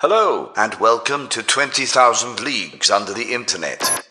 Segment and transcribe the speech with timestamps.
[0.00, 4.06] Hello, and welcome to 20,000 Leagues Under the Internet.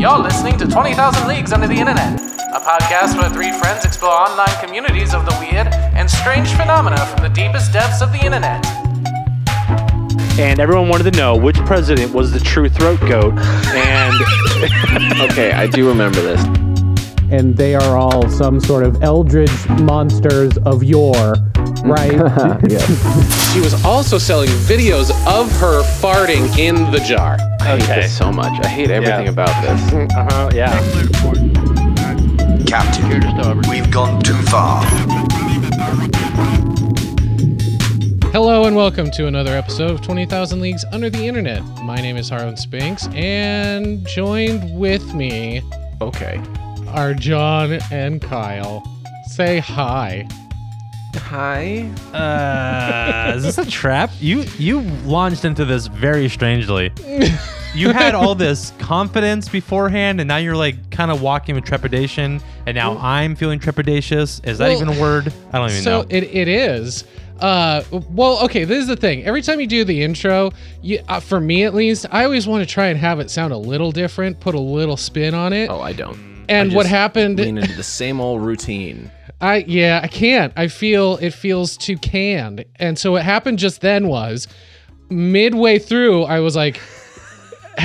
[0.00, 4.52] You're listening to 20,000 Leagues Under the Internet, a podcast where three friends explore online
[4.64, 8.64] communities of the weird and strange phenomena from the deepest depths of the Internet.
[10.40, 13.34] and everyone wanted to know which president was the true throat goat.
[13.38, 16.42] And Okay, I do remember this.
[17.30, 21.34] and they are all some sort of eldritch monsters of yore,
[21.88, 22.12] right?
[23.54, 27.36] She was also selling videos of her farting in the jar.
[27.60, 28.52] I hate this so much.
[28.64, 29.30] I hate everything Yeah.
[29.30, 29.92] about this.
[30.16, 30.74] uh-huh, yeah,
[32.66, 34.82] Captain, we've gone too far.
[38.32, 41.62] Hello and welcome to another episode of 20,000 Leagues Under the Internet.
[41.84, 45.62] My name is Harlan Spinks, and joined with me
[46.00, 46.40] Okay.
[46.88, 48.82] are John and Kyle.
[49.28, 50.26] Say hi.
[51.16, 51.90] Hi.
[52.12, 54.10] Uh, is this a trap?
[54.20, 56.92] You you launched into this very strangely.
[57.74, 62.40] You had all this confidence beforehand, and now you're like kind of walking with trepidation,
[62.66, 64.46] and now I'm feeling trepidatious.
[64.46, 65.32] Is that Well, even a word?
[65.52, 65.90] I don't even know.
[65.90, 66.06] so know.
[66.10, 67.04] it, it is
[67.40, 70.52] uh well okay this is the thing every time you do the intro
[70.82, 73.52] you uh, for me at least i always want to try and have it sound
[73.52, 76.16] a little different put a little spin on it Oh, I don't.
[76.48, 79.10] and I what just happened Lean into the same old routine.
[79.44, 80.52] I yeah i can't.
[80.56, 82.64] I feel it feels too canned.
[82.76, 84.48] And so what happened just then was
[85.10, 86.80] midway through i was like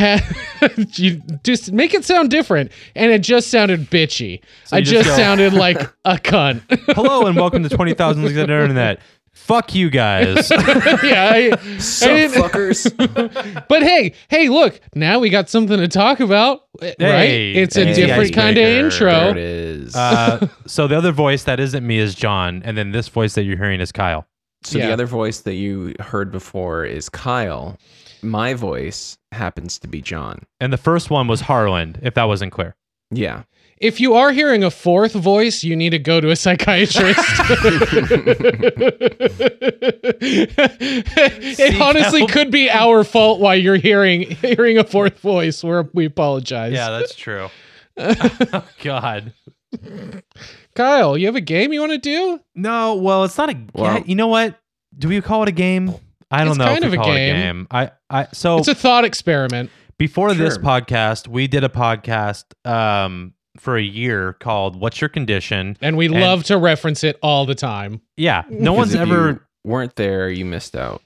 [0.93, 2.71] you just make it sound different.
[2.95, 4.41] And it just sounded bitchy.
[4.71, 6.61] I just, just sounded like a cunt.
[6.95, 8.99] Hello and welcome to twenty thousand leagues on the internet.
[9.45, 10.51] Fuck you guys.
[11.03, 13.65] yeah I, Sup, I fuckers?
[13.67, 16.95] But hey, hey, look, now we got something to talk about, right?
[16.99, 19.09] Hey, it's a hey, different kind of intro.
[19.09, 19.99] there it intro.
[19.99, 23.43] uh, so the other voice that isn't me is John, and then this voice that
[23.43, 24.27] you're hearing is Kyle.
[24.63, 24.87] so yeah.
[24.87, 27.77] the other voice that you heard before is Kyle.
[28.21, 30.43] My voice happens to be John.
[30.59, 32.75] And the first one was Harland, if that wasn't clear.
[33.11, 33.43] Yeah.
[33.79, 37.17] If you are hearing a fourth voice, you need to go to a psychiatrist.
[40.21, 42.31] it Seek honestly help.
[42.31, 45.63] could be our fault why you're hearing hearing a fourth voice.
[45.63, 46.73] Where we apologize.
[46.73, 47.49] Yeah, that's true.
[47.97, 49.33] oh, God.
[50.75, 52.39] Kyle, you have a game you want to do?
[52.55, 53.57] No, well, it's not a.
[53.73, 54.59] Well- yeah, you know what?
[54.97, 55.93] Do we call it a game?
[56.31, 56.65] I don't It's know.
[56.65, 57.35] kind if we of a call game.
[57.35, 57.67] It a game.
[57.71, 58.27] I, I.
[58.33, 59.69] So It's a thought experiment.
[59.97, 65.77] before this podcast, we did a podcast um for a year called "What's Your Condition."
[65.81, 68.01] And we And- love to reference it all the time.
[68.17, 69.29] Yeah, no one's if ever.
[69.29, 70.29] you weren't there.
[70.29, 71.01] You missed out.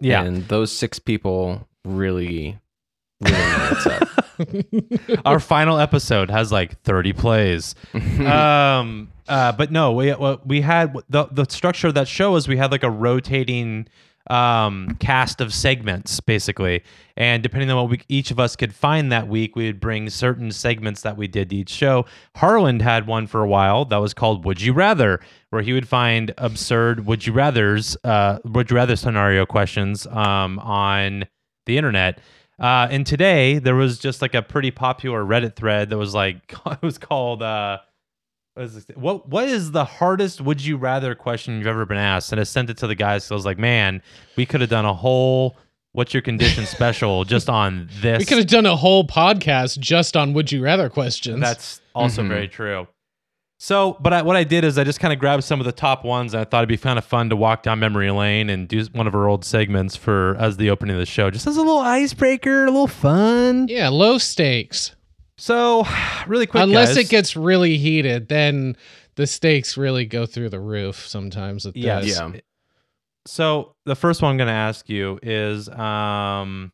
[0.00, 2.58] yeah, And those six people really,
[3.20, 4.08] really know what's up.
[5.26, 7.74] our final episode has like 30 plays.
[8.20, 10.14] um, uh, but no, we
[10.46, 13.88] we had the the structure of that show is we had like a rotating
[14.30, 16.82] um cast of segments basically.
[17.16, 20.10] And depending on what we each of us could find that week we would bring
[20.10, 22.06] certain segments that we did to each show.
[22.36, 25.88] Harland had one for a while that was called would you rather where he would
[25.88, 31.24] find absurd would you rathers uh would you rather scenario questions um on
[31.66, 32.20] the internet.
[32.58, 36.52] Uh, and today there was just like a pretty popular Reddit thread that was like
[36.66, 37.78] it was called uh,
[38.58, 42.32] what is, what what is the hardest would you rather question you've ever been asked?
[42.32, 43.24] And I sent it to the guys.
[43.24, 44.02] So I was like, man,
[44.36, 45.56] we could have done a whole
[45.92, 48.18] what's your condition special just on this.
[48.18, 51.40] We could have done a whole podcast just on would you rather questions.
[51.40, 52.28] That's also Mhm.
[52.28, 52.86] very true.
[53.60, 55.72] So, but I, what I did is I just kind of grabbed some of the
[55.72, 58.50] top ones, and I thought it'd be kind of fun to walk down memory lane
[58.50, 61.44] and do one of our old segments for as the opening of the show, just
[61.48, 63.66] as a little icebreaker, a little fun.
[63.68, 64.94] yeah, low stakes.
[65.38, 65.86] So,
[66.26, 66.96] really quick, Unless guys.
[67.06, 68.76] it gets really heated, then
[69.14, 72.04] the stakes really go through the roof sometimes with Yes.
[72.04, 72.18] this.
[72.18, 72.30] Yeah.
[73.26, 76.72] So the first one I'm going to ask you is, um,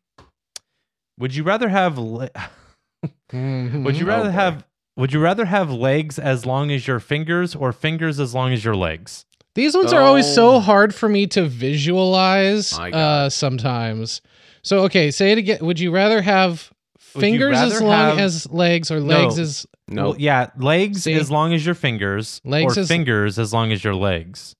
[1.18, 1.98] would you rather have?
[1.98, 2.30] Le-
[3.32, 3.84] Mhm.
[3.84, 4.34] would you Oh, rather boy.
[4.34, 4.64] have?
[4.96, 8.64] Would you rather have legs as long as your fingers or fingers as long as
[8.64, 9.24] your legs?
[9.56, 10.60] These ones are always so Oh.
[10.60, 14.20] hard for me to visualize uh, sometimes.
[14.62, 15.58] So, okay, say it again.
[15.62, 16.73] Would you rather have Would you
[17.20, 19.42] fingers as long have- as legs or legs No.
[19.42, 19.66] as.
[19.88, 20.02] No.
[20.10, 21.12] Well, yeah, legs See?
[21.14, 24.54] as long as your fingers, Legs or as- fingers as long as your legs.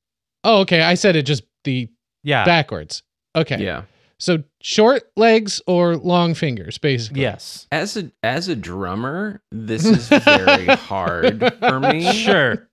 [0.45, 0.83] Oh, okay.
[0.83, 1.89] I said it just the
[2.23, 2.45] Yeah.
[2.45, 3.03] backwards.
[3.35, 3.62] Okay.
[3.62, 3.83] Yeah.
[4.19, 7.23] So, short legs or long fingers, basically.
[7.23, 7.67] Yes.
[7.73, 12.12] As a as a drummer, this is very hard for me.
[12.12, 12.69] Sure.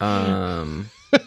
[0.00, 0.90] Um.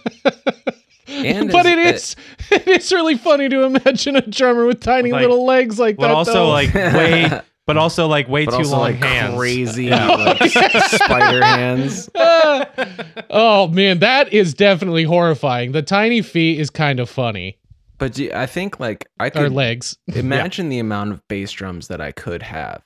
[1.08, 2.16] And but as- it is
[2.52, 6.08] it is really funny to imagine a drummer with tiny Like- little legs like But
[6.08, 6.14] that.
[6.14, 6.50] also though.
[6.50, 9.36] like way, but also like way but too also long like hands.
[9.38, 12.10] crazy like, spider hands.
[13.30, 15.72] oh man, that is definitely horrifying.
[15.72, 17.58] The tiny feet is kind of funny.
[17.98, 19.98] But do, I think like I or could legs.
[20.16, 22.82] imagine the amount of bass drums that I could have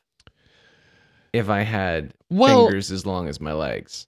[1.34, 4.08] if I had Well- fingers as long as my legs.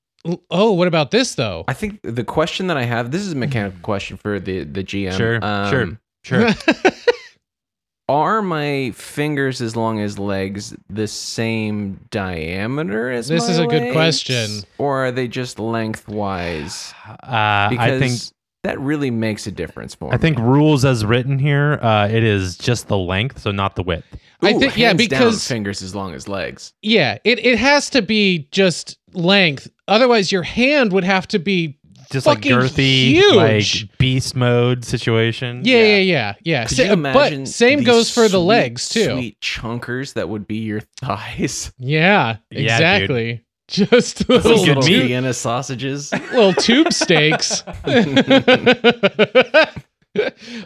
[0.52, 1.63] Oh, what about this though?
[1.70, 4.84] I think the question that I have this is a mechanical question for the the
[4.84, 5.16] GM.
[5.16, 6.50] Sure, Um, sure.
[8.09, 13.92] Are my fingers as long as legs the same diameter as This is a good
[13.92, 14.62] question.
[14.77, 16.94] Or are they just lengthwise?
[17.06, 18.19] Uh, Because I think
[18.63, 22.57] that really makes a difference for I think rules as written here, uh, it is
[22.57, 24.06] just the length, so not the width.
[24.42, 26.74] I Ooh, think- yeah, because- fingers as long as legs.
[26.81, 29.69] yeah, it, it has to be just length.
[29.89, 31.76] Otherwise, your hand would have to be
[32.12, 33.36] Just like girthy, huge.
[33.83, 35.62] like beast mode situation.
[35.65, 36.65] yeah, yeah, yeah, yeah.
[36.68, 37.44] Could Sa- you imagine?
[37.44, 39.04] but same goes for the sweet, legs too.
[39.06, 41.74] Sweet chunkers that would be your thighs.
[41.77, 42.63] Yeah, Yeah, dude.
[42.63, 43.44] exactly.
[43.68, 45.07] Just Those little, good little meat.
[45.07, 46.12] Vienna sausages.
[46.31, 47.63] little tube steaks.
[47.86, 49.68] Okay.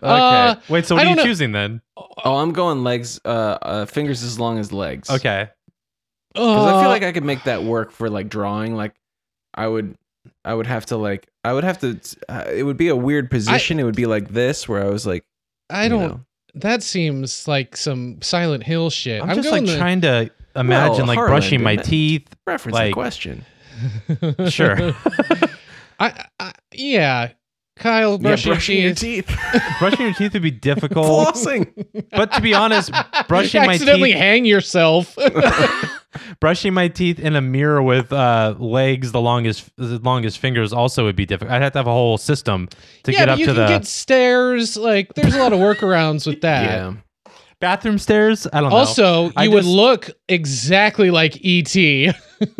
[0.02, 1.82] Uh, Wait, so what are you know- choosing then?
[1.98, 3.20] Oh, I'm going legs.
[3.26, 5.10] Uh, uh, fingers as long as legs.
[5.10, 5.50] Okay.
[6.34, 8.76] Because I uh, feel like I could make that work for like drawing.
[8.76, 8.94] Like,
[9.54, 9.96] I would,
[10.44, 12.00] I would have to like, I would have to.
[12.28, 13.80] Uh, it would be a weird position.
[13.80, 15.24] it would be like this, where I was like,
[15.70, 16.02] I don't.
[16.08, 16.20] know.
[16.56, 19.22] That seems like some Silent Hill shit.
[19.22, 22.28] I'm, I'm, just like going the- trying to imagine like Harlan, brushing my teeth.
[22.46, 23.46] reference Like- the question.
[24.50, 24.78] Sure.
[26.00, 27.32] I, I yeah,
[27.78, 29.28] Kyle, brush yeah, brushing your teeth.
[29.28, 29.40] teeth,
[29.80, 31.06] brushing your teeth would be difficult.
[31.36, 31.72] flossing.
[32.12, 32.92] but to be honest,
[33.28, 33.82] brushing my teeth.
[33.82, 35.18] accidentally hang yourself.
[36.40, 41.06] brushing my teeth in a mirror with uh, legs the longest, the longest fingers also
[41.06, 41.52] would be difficult.
[41.54, 42.68] I'd have to have a whole system
[43.04, 44.78] to yeah, get up to the get stairs.
[44.78, 46.64] Like, there's a lot of workarounds with that.
[46.66, 46.94] Yeah.
[47.60, 48.48] bathroom stairs.
[48.52, 48.76] I don't know.
[48.76, 51.74] Also, I you would just- look exactly like ET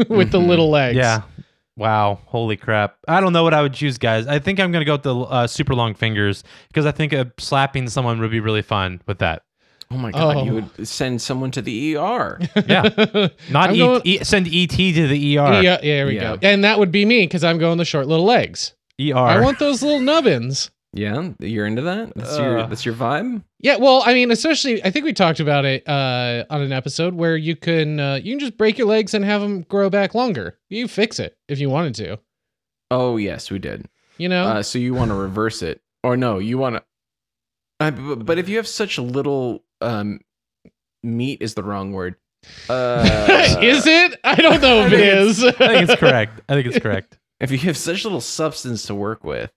[0.08, 0.48] with the Mhm.
[0.48, 0.96] little legs.
[0.96, 1.22] Yeah.
[1.82, 2.20] Wow.
[2.26, 2.98] Holy crap.
[3.08, 4.28] I don't know what I would choose, guys.
[4.28, 7.12] I think I'm going to go with the uh, super long fingers because I think
[7.14, 9.42] uh, slapping someone would be really fun with that.
[9.90, 10.56] Oh my god, you Oh.
[10.78, 12.40] would send someone to the ER.
[12.68, 13.28] Yeah.
[13.50, 15.52] Not e- going- e- send ET to the ER.
[15.54, 16.38] Yeah, yeah, there we Yeah.
[16.38, 16.48] go.
[16.48, 18.74] And that would be me because I'm going the short little legs.
[19.00, 19.16] ER.
[19.18, 20.70] I want those little nubbins.
[20.94, 22.14] Yeah, you're into that.
[22.16, 22.68] That's your Uh.
[22.68, 23.44] that's your vibe.
[23.60, 27.14] Yeah, well, I mean, especially I think we talked about it uh, on an episode
[27.14, 30.14] where you can uh, you can just break your legs and have them grow back
[30.16, 30.58] longer.
[30.70, 32.20] You fix it if you wanted to.
[32.90, 33.88] Oh yes, we did.
[34.18, 36.38] You know, Uh, so you want to reverse it, or no?
[36.40, 36.84] You want to.
[37.80, 40.20] But, but if you have such little um,
[41.04, 42.16] meat is the wrong word.
[42.70, 44.20] Uh, is it?
[44.24, 45.44] I don't know if it is.
[45.44, 46.42] I think it's correct.
[46.50, 47.18] I think it's correct.
[47.40, 49.52] If you have such little substance to work with,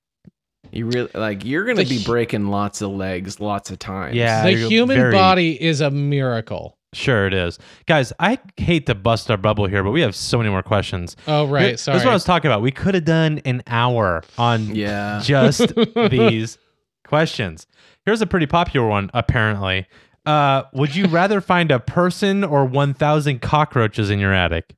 [0.72, 4.16] you really like you're gonna The be breaking lots of legs lots of times.
[4.16, 4.42] Yeah.
[4.44, 6.76] the human very- body is a miracle.
[6.92, 7.58] Sure, it is.
[7.86, 11.16] Guys, I hate to bust our bubble here, but we have so many more questions.
[11.26, 11.98] Oh right, This sorry.
[11.98, 12.62] is what I was talking about.
[12.62, 15.20] We could have done an hour on Yeah.
[15.24, 15.72] just
[16.10, 16.56] these
[17.04, 17.66] questions.
[18.04, 19.86] Here's a pretty popular one, apparently.
[20.24, 24.74] Uh, would you rather find a person or 1,000 cockroaches in your attic?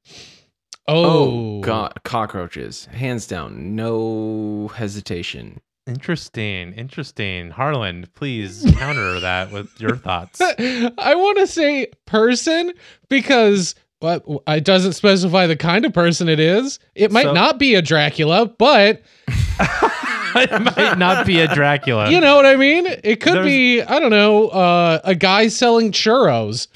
[0.88, 5.61] oh, Oh god, cockroaches, hands down, no hesitation.
[5.87, 6.73] Interesting.
[6.73, 7.50] Interesting.
[7.50, 10.41] Harlan, please counter that with your thoughts.
[10.41, 12.73] I want to say person
[13.09, 16.79] because what it doesn't specify the kind of person it is.
[16.94, 22.11] It might So- not be a Dracula, but it might not be a Dracula.
[22.11, 22.87] you know what I mean.
[22.87, 26.66] It could There's- be I don't know uh, a guy selling churros.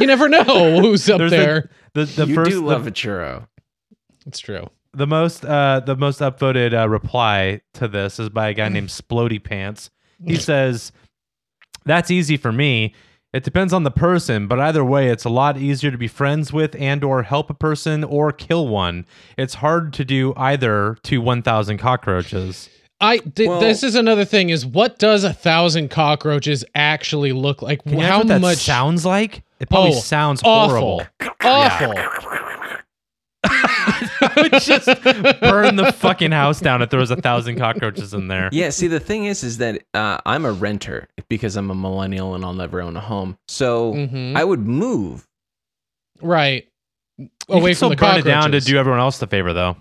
[0.00, 0.44] you never know
[0.80, 1.68] who's up there.
[1.94, 3.46] the, the, the you first do the- love a churro.
[4.26, 4.68] it's true.
[4.94, 8.88] The most uh the most upvoted uh, reply to this is by a guy named
[8.88, 9.90] Splody Pants.
[10.24, 10.92] He says,
[11.84, 12.94] "That's easy for me.
[13.32, 16.52] It depends on the person, but either way, it's a lot easier to be friends
[16.52, 19.06] with and or help a person or kill one.
[19.38, 22.68] It's hard to do either to 1,000 cockroaches.
[23.00, 27.62] I th- Well- this is another thing is what does a thousand cockroaches actually look
[27.62, 27.82] like?
[27.84, 29.42] Can How imagine what that much sounds like?
[29.60, 30.68] It probably Oh, sounds awful.
[30.68, 31.02] horrible.
[31.42, 31.92] awful.
[31.96, 32.06] I
[32.68, 32.81] would
[34.60, 34.86] just
[35.40, 38.48] burn the fucking house down if there was a thousand cockroaches in there.
[38.52, 42.34] Yeah, see, the thing is, is that uh, I'm a renter because I'm a millennial
[42.34, 43.36] and I'll never own a home.
[43.48, 44.36] So Mhm.
[44.36, 45.26] I would move.
[46.20, 46.66] Right.
[47.18, 49.52] You Away can still from the burn it down to do everyone else the favor,
[49.52, 49.76] though.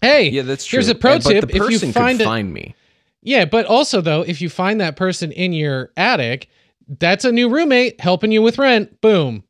[0.00, 0.78] Hey, Yeah, that's true.
[0.78, 2.74] Here's a pro And- tip, But the if you person find could it- find me.
[3.22, 6.48] Yeah, but also though, if you find that person in your attic,
[6.98, 9.00] that's a new roommate helping you with rent.
[9.00, 9.44] Boom.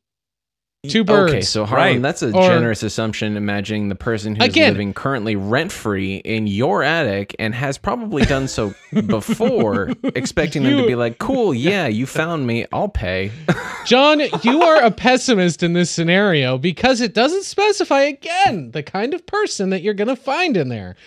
[0.89, 1.31] Two birds.
[1.31, 2.01] Okay, so Harlan, Right.
[2.01, 3.37] that's a Or- generous assumption.
[3.37, 8.23] Imagining the person who's Again- living currently rent free in your attic and has probably
[8.25, 8.73] done so
[9.07, 13.31] before, expecting them to be like, "Cool, yeah, you found me, I'll pay."
[13.85, 19.13] John, you are a pessimist in this scenario because it doesn't specify again the kind
[19.13, 20.97] of person that you're going to find in there.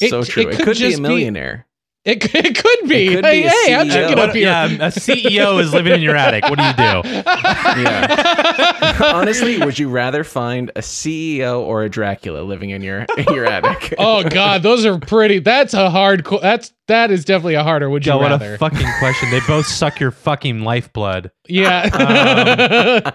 [0.00, 0.44] It- so true.
[0.44, 1.66] it It, could could be just a be- millionaire.
[2.04, 3.12] It, it could be.
[3.12, 4.16] It could hey, be a hey, how'd you CEO.
[4.18, 4.42] up here?
[4.42, 6.42] yeah, a CEO is living in your attic.
[6.44, 7.22] What do you do?
[7.82, 8.98] Yeah.
[9.14, 13.46] Honestly, would you rather find a CEO or a Dracula living in your in your
[13.46, 13.94] attic?
[13.98, 15.38] oh God, those are pretty.
[15.38, 16.24] That's a hard.
[16.24, 17.88] qu- That's that is definitely a harder.
[17.88, 18.54] Would you Yo, what rather?
[18.54, 19.30] a fucking question.
[19.30, 21.30] They both suck your fucking lifeblood.
[21.48, 23.10] yeah.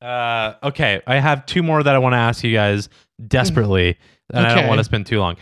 [0.00, 2.88] Uh, okay, I have two more that I want to ask you guys
[3.26, 3.96] desperately,
[4.32, 5.36] and I don't want to spend too long.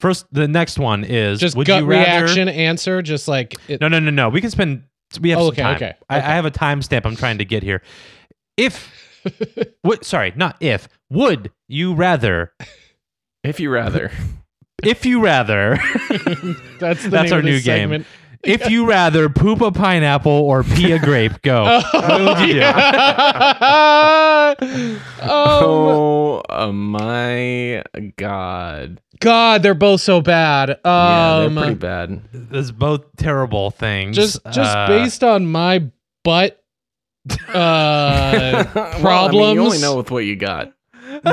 [0.00, 2.24] First, the next one is: just Would gut you rather?
[2.24, 3.02] reaction answer.
[3.02, 4.28] Just like it, No, no, no, no.
[4.28, 4.84] We can spend.
[5.20, 5.76] We have Oh, some okay, time.
[5.76, 6.26] okay, I, I okay.
[6.28, 7.04] have a timestamp.
[7.06, 7.82] I'm trying to get here.
[8.56, 8.92] If,
[9.82, 10.04] what?
[10.04, 10.88] Sorry, not if.
[11.10, 12.52] Would you rather?
[13.44, 14.10] If you rather.
[14.84, 15.76] If you rather,
[16.78, 17.80] that's the That's name our of new this game.
[17.90, 18.06] segment.
[18.44, 21.80] If you rather poop a pineapple or pee a grape, go.
[21.92, 22.62] what would you do?
[22.66, 27.82] um, Oh, uh, my
[28.16, 29.00] god.
[29.20, 30.78] God, they're both so bad.
[30.84, 32.22] Yeah, Um, they're pretty bad.
[32.32, 34.16] There's both terrible things.
[34.16, 35.84] just just Uh, based on my
[36.24, 36.62] butt
[37.48, 38.64] uh
[39.02, 40.72] Well, I mean, you only know with what you got.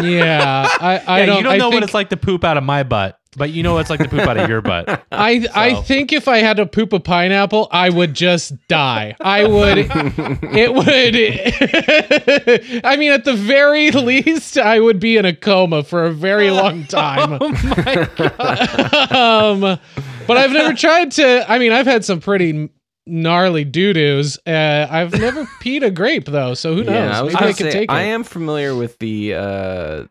[0.04, 2.44] yeah, I I yeah, don't you don't I know think, what it's like to poop
[2.44, 5.06] out of my butt, but you know it's like the poop out of your butt.
[5.12, 9.16] I I think if I had to poop a pineapple, I would just die.
[9.20, 9.78] I would.
[9.78, 12.82] it would.
[12.86, 16.52] I mean, at the very least, I would be in a coma for a very
[16.52, 17.38] long time.
[17.42, 19.12] Oh my god.
[19.12, 19.80] um,
[20.28, 21.46] but I've never tried to.
[21.50, 22.70] I mean, I've had some pretty
[23.06, 24.38] gnarly doo doos.
[24.46, 26.94] Uh, I've never peed a grape though, so who knows?
[26.94, 27.94] Yeah, I was Maybe I can say, take it.
[27.94, 30.04] I am familiar with the uh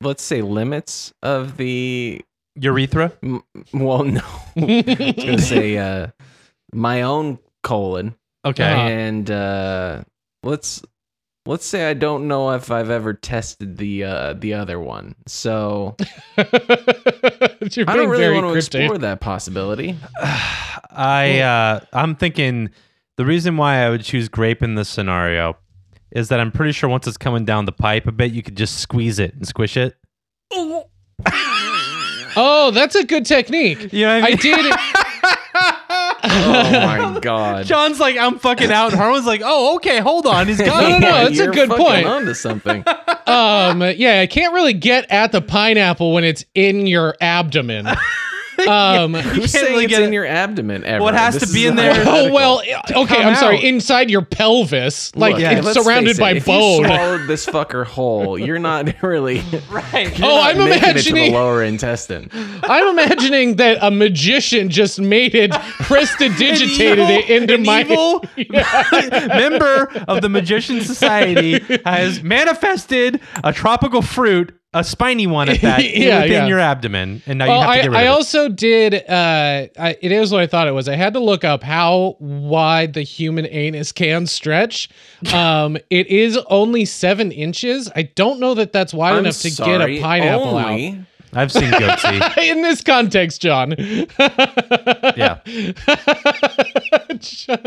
[0.00, 2.22] let's say limits of the
[2.56, 3.12] Urethra?
[3.22, 3.42] m-
[3.72, 4.20] well no.
[4.56, 6.08] I was gonna say uh
[6.72, 8.14] my own colon.
[8.44, 8.64] Okay.
[8.64, 10.04] And uh
[10.42, 10.82] let's
[11.46, 15.14] let's say I don't know if I've ever tested the uh the other one.
[15.26, 15.96] So
[16.36, 16.42] I
[17.86, 18.80] don't really very want to cryptic.
[18.82, 19.96] explore that possibility.
[20.90, 22.70] I uh I'm thinking
[23.16, 25.56] the reason why I would choose grape in this scenario
[26.10, 28.56] is that I'm pretty sure once it's coming down the pipe a bit, you could
[28.56, 29.96] just squeeze it and squish it.
[32.36, 33.92] Oh, that's a good technique.
[33.92, 34.36] You know what I I mean?
[34.38, 34.74] did.
[36.24, 37.66] Oh my god.
[37.66, 38.92] John's like, I'm fucking out.
[38.92, 40.46] And Harlan's like, oh, okay, hold on.
[40.46, 42.06] He's got No, no, no, that's a You're good fucking point.
[42.06, 42.84] Onto something.
[43.26, 47.86] Um, yeah, I can't really get at the pineapple when it's in your abdomen.
[48.72, 51.02] Um, Who's can't saying really it's get in your abdomen ever?
[51.02, 51.92] What has This to be in there?
[52.06, 52.82] oh well, okay.
[52.90, 53.58] Come I'm sorry.
[53.58, 53.64] out.
[53.64, 56.80] Inside your pelvis, like Look, it's surrounded by it, if bone.
[56.82, 58.38] You swallowed this fucker whole.
[58.38, 59.42] You're not really.
[59.70, 60.16] Right.
[60.18, 62.30] You're Oh, not I'm making it to imagining- the lower intestine.
[62.64, 67.82] I'm imagining that a magician just made it, prestidigitated it into an my.
[67.82, 68.24] evil
[69.28, 75.82] member of the Magician Society has manifested a tropical fruit, a spiny one at that,
[75.84, 76.46] Yeah, within yeah.
[76.46, 78.08] your abdomen, and now Well, you have to I, get rid I of it.
[78.08, 78.94] I also did.
[78.94, 80.88] Uh, I, it is what I thought it was.
[80.88, 84.88] I had to look up how wide the human anus can stretch.
[85.32, 87.90] Um, it is only seven inches.
[87.94, 91.50] I don't know that that's wide I'm enough to sorry, get a pineapple only, I've
[91.52, 92.38] seen goatse.
[92.50, 93.74] In this context, John.
[95.16, 95.38] yeah.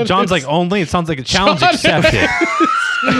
[0.06, 0.82] John's like only.
[0.82, 2.30] It sounds like a challenge John- accepted.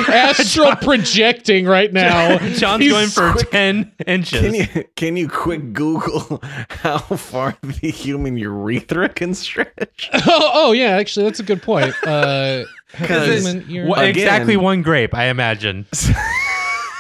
[0.08, 2.38] astral projecting right now.
[2.54, 4.42] John's He's going for ten inches.
[4.42, 10.10] Can you can you quick Google how far the human urethra can stretch?
[10.14, 11.94] Oh, oh yeah, actually, that's a good point.
[12.06, 15.86] Uh, Because human ear- Again- exactly one grape, I imagine.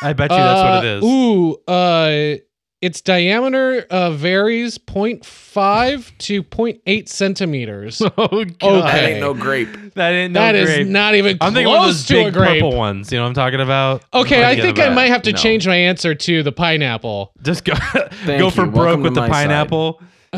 [0.01, 1.03] I bet you that's what it is.
[1.03, 2.35] Uh, Ooh, uh,
[2.81, 8.01] its diameter uh, varies 0.5 to 0.8 centimeters.
[8.17, 8.63] Oh god.
[8.63, 8.81] Okay.
[8.81, 9.93] That ain't no grape.
[9.95, 10.87] That ain't no That is grape.
[10.87, 12.61] not even I'm close thinking one of those to big a grape.
[12.61, 13.11] purple ones.
[13.11, 14.03] You know what I'm talking about?
[14.13, 14.95] Okay, I Forget think about I it.
[14.95, 15.37] might have to No.
[15.37, 17.31] change my answer to the pineapple.
[17.41, 17.73] Just go
[18.25, 18.51] go you.
[18.51, 19.47] for broke Welcome with to the my side.
[19.47, 20.01] pineapple.
[20.33, 20.37] Uh,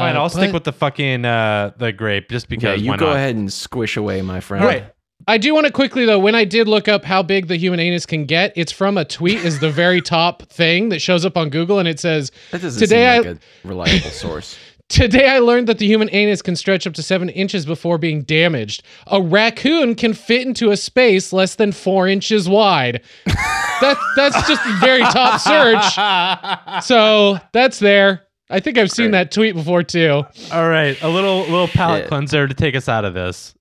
[0.00, 3.06] Fine, I'll stick with the fucking uh the grape just Yeah, because you why go
[3.06, 3.16] not?
[3.16, 4.62] ahead and squish away, my friend.
[4.64, 4.84] All right.
[5.26, 6.18] I do want to quickly though.
[6.18, 9.04] When I did look up how big the human anus can get, it's from a
[9.04, 9.38] tweet.
[9.44, 12.80] Is the very top thing that shows up on Google, and it says, That doesn't
[12.80, 14.58] Today seem I- like a reliable source.
[14.90, 18.22] Today I learned that the human anus can stretch up to seven inches before being
[18.22, 18.82] damaged.
[19.06, 23.00] A raccoon can fit into a space less than four inches wide.
[23.26, 26.84] that that's just the very top search.
[26.84, 28.24] So that's there.
[28.50, 30.22] I think I've seen that tweet before too.
[30.52, 32.08] All right, a little little palate Yeah.
[32.08, 33.54] cleanser to take us out of this.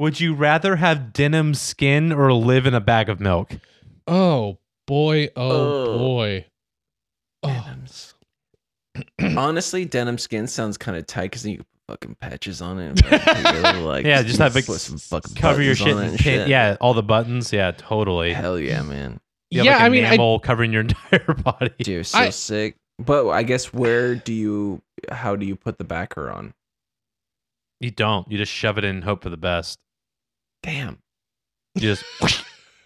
[0.00, 3.52] Would you rather have denim skin or live in a bag of milk?
[4.06, 5.50] Oh boy, oh
[5.92, 5.98] Oh.
[5.98, 6.46] boy.
[7.42, 8.14] Oh, Denims.
[9.36, 12.88] Honestly, denim skin sounds kind of tight because you can put fucking patches on it.
[12.88, 15.74] and fucking put your little, like, Yeah, just have put a- some fucking Cover your
[15.74, 16.48] shit and and shit.
[16.48, 17.52] Yeah, all the buttons.
[17.52, 18.32] Yeah, totally.
[18.32, 19.20] Hell yeah, man.
[19.50, 19.72] You have yeah.
[19.74, 21.74] like a I mean, I, covering your entire body.
[21.78, 22.76] Dude, so I- sick.
[22.98, 24.80] But I guess where do you?
[25.10, 26.54] How do you put the backer on?
[27.80, 28.30] You don't.
[28.30, 29.78] You just shove it in and hope for the best.
[30.62, 30.98] Damn.
[31.74, 32.04] You just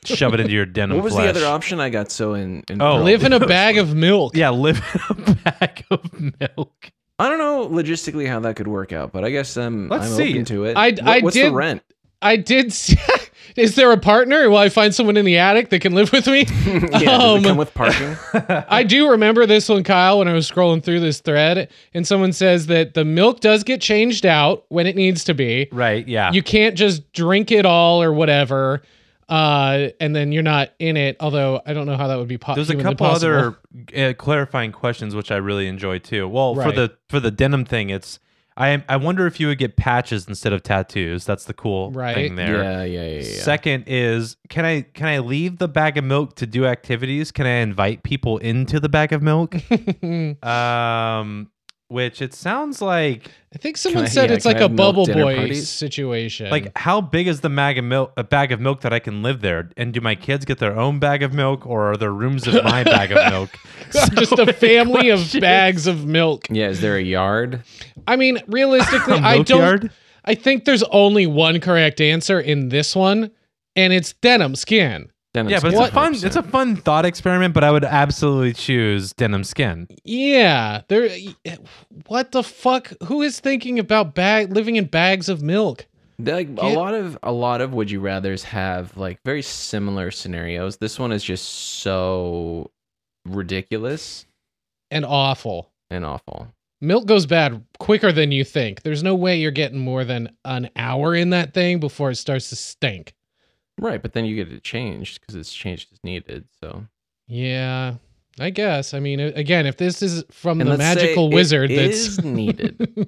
[0.04, 1.32] shove it into your denim What was flesh.
[1.34, 1.80] the other option?
[1.80, 2.62] I got so in.
[2.68, 3.02] in Oh.
[3.02, 4.36] Live in a bag of milk.
[4.36, 6.90] Yeah, live in a bag of milk.
[7.18, 10.12] I don't know logistically how that could work out, but I guess um, Let's I'm
[10.16, 10.30] see.
[10.32, 10.76] open to it.
[10.76, 11.82] I- What- I what's did- the rent?
[12.22, 12.72] I did.
[12.72, 12.96] See,
[13.56, 14.48] is there a partner?
[14.48, 16.46] Will I find someone in the attic that can live with me?
[17.00, 18.16] yeah, Um, come with parking?
[18.68, 22.32] I do remember this one, Kyle, when I was scrolling through this thread, and someone
[22.32, 25.68] says that the milk does get changed out when it needs to be.
[25.72, 26.32] Right, yeah.
[26.32, 28.82] You can't just drink it all or whatever,
[29.28, 31.16] uh, and then you're not in it.
[31.20, 33.56] Although I don't know how that would be po- There's a couple possible.
[33.94, 36.28] other uh, clarifying questions which I really enjoy too.
[36.28, 38.18] Well, for the for the denim thing, it's
[38.56, 41.24] I I wonder if you would get patches instead of tattoos.
[41.24, 42.14] That's the cool Right.
[42.14, 42.62] thing there.
[42.62, 43.42] Yeah, yeah, yeah, yeah.
[43.42, 47.32] Second is can I can I leave the bag of milk to do activities?
[47.32, 49.54] Can I invite people into the bag of milk?
[50.44, 51.50] um,
[51.94, 55.36] which it sounds like I think someone I- said yeah, it's like a bubble boy
[55.36, 55.70] parties?
[55.70, 56.50] situation.
[56.50, 59.22] like how big is the bag of milk a bag of milk that I can
[59.22, 59.70] live there?
[59.76, 62.62] And do my kids get their own bag of milk or are there rooms of
[62.64, 63.50] my bag of milk?
[63.92, 66.48] just a oh many family of bags of milk.
[66.50, 67.62] Yeah, is there a yard?
[68.08, 69.60] I mean, realistically, I don't.
[69.60, 69.90] yard?
[70.24, 73.30] I think there's only one correct answer in this one,
[73.76, 75.10] and it's denim skin.
[75.34, 76.24] Then Yeah, but it's a fun 100%.
[76.24, 79.88] it's a fun thought experiment, but I would absolutely choose denim skin.
[80.04, 81.10] Yeah, there.
[82.06, 82.92] What the fuck?
[83.04, 85.86] Who is thinking about bag living in bags of milk?
[86.20, 90.12] like a Get- lot of a lot of would you rather's have like very similar
[90.12, 90.76] scenarios.
[90.76, 92.70] This one is just so
[93.26, 94.26] ridiculous
[94.92, 95.72] And awful.
[95.90, 96.48] and awful.
[96.80, 98.82] Milk goes bad quicker than you think.
[98.82, 102.50] There's no way you're getting more than an hour in that thing before it starts
[102.50, 103.14] to stink.
[103.78, 106.46] Right, but then you get it changed because it's changed as needed.
[106.60, 106.86] So
[107.26, 107.94] Yeah,
[108.38, 108.94] I guess.
[108.94, 112.16] I mean, again, if this is from And the let's say magical it wizard is
[112.16, 113.06] that's needed.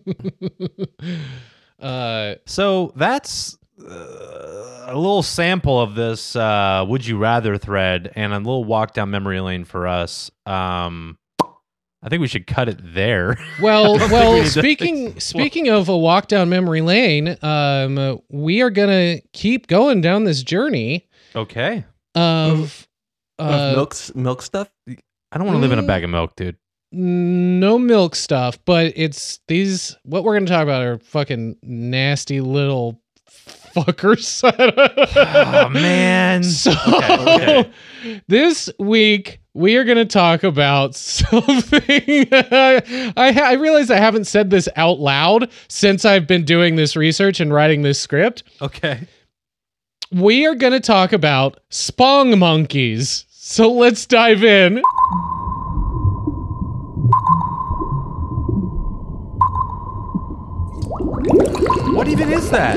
[1.80, 8.32] uh, So that's uh, a little sample of this uh, would you rather thread and
[8.32, 10.30] a little walk down memory lane for us.
[10.46, 11.18] Um,
[12.06, 13.36] I think we should cut it there.
[13.60, 14.42] Well, I we well.
[14.42, 20.00] to Speaking speaking of a walk down memory lane, um, we are gonna keep going
[20.02, 21.84] down this journey okay.
[22.14, 22.86] of,
[23.40, 24.68] uh, milk milk stuff.
[24.88, 25.86] I don't want to live in a Mm.
[25.88, 26.56] bag of milk, dude.
[26.92, 29.96] no milk stuff, but it's these.
[30.04, 33.00] What we're gonna talk about are fucking nasty little
[33.74, 34.42] fuckers.
[35.16, 36.42] Oh man.
[36.44, 37.70] So Okay,
[38.28, 42.28] this week we are going to talk about something.
[42.32, 46.94] I ha- I realize I haven't said this out loud since I've been doing this
[46.94, 48.42] research and writing this script.
[48.60, 49.00] Okay.
[50.12, 53.24] We are going to talk about spong monkeys.
[53.30, 54.82] So let's dive in.
[61.94, 62.76] What even is that?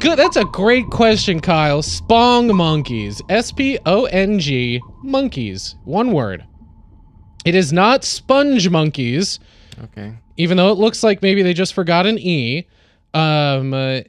[0.00, 0.18] Good.
[0.18, 1.82] That's a great question, Kyle.
[1.82, 3.20] Spong monkeys.
[3.28, 5.76] S P O N G monkeys.
[5.84, 6.44] One word.
[7.44, 9.38] It is not sponge monkeys.
[9.84, 10.14] Okay.
[10.36, 12.66] even though it looks like maybe they just forgot an e.
[13.14, 14.00] Um, uh,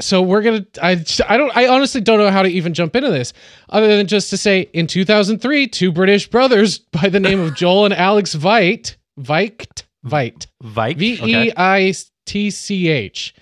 [0.00, 0.64] so we're gonna.
[0.80, 1.54] I I don't.
[1.56, 3.32] I honestly don't know how to even jump into this,
[3.68, 7.84] other than just to say, in 2003, two British brothers by the name of Joel
[7.86, 10.96] and Alex Veit, Veit, Veit, Vike.
[10.96, 11.52] V E Okay.
[11.56, 11.92] I
[12.26, 13.34] T C H,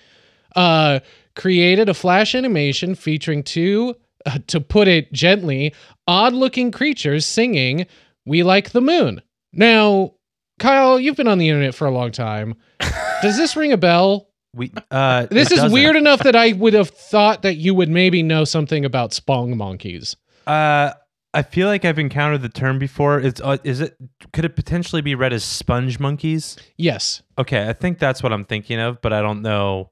[0.55, 0.99] uh,
[1.35, 3.95] created a flash animation featuring two,
[4.27, 5.73] uh, to put it gently,
[6.07, 7.85] odd-looking creatures singing
[8.25, 9.21] "We Like the Moon."
[9.53, 10.13] Now,
[10.59, 12.55] Kyle, you've been on the internet for a long time.
[13.21, 14.29] Does this ring a bell?
[14.53, 15.71] We uh This is doesn't.
[15.71, 19.55] weird enough that I would have thought that you would maybe know something about spong
[19.57, 20.15] monkeys.
[20.45, 20.93] Uh
[21.33, 23.19] I feel like I've encountered the term before.
[23.19, 23.95] It's uh, is it
[24.33, 26.57] could it potentially be read as sponge monkeys?
[26.77, 27.21] Yes.
[27.37, 29.91] Okay, I think that's what I'm thinking of, but I don't know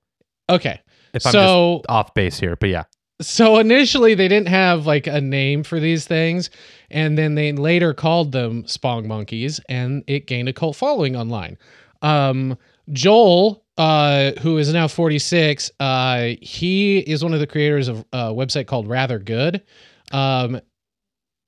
[0.50, 0.80] Okay.
[1.14, 2.56] if I'm just off base here.
[2.56, 2.84] But yeah.
[3.22, 6.50] So initially they didn't have like a name for these things
[6.92, 11.58] and then they later called them spong monkeys and it gained a cult following online
[12.02, 12.58] um
[12.92, 18.34] joel uh who is now 46 uh he is one of the creators of a
[18.34, 19.62] website called Rathergood
[20.12, 20.60] um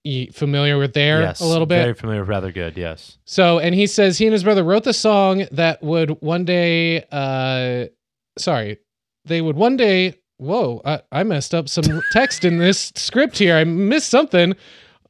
[0.07, 2.77] you familiar with there yes, a little bit Very familiar, with Rathergood.
[2.77, 3.17] Yes.
[3.25, 7.03] so, and he says he and his brother wrote the song that would one day,
[7.11, 7.85] uh,
[8.37, 8.79] sorry,
[9.25, 13.55] they would one day, whoa, I, I messed up some text in this script here.
[13.55, 14.55] I missed something.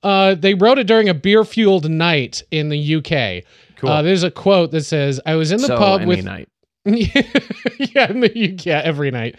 [0.04, 3.44] Uh, they wrote it during a beer fueled night in the UK.
[3.78, 3.90] Cool.
[3.90, 6.50] Uh, there's a quote that says, I was in the so pub with night.
[6.86, 9.36] yeah, in the UK yeah, every night.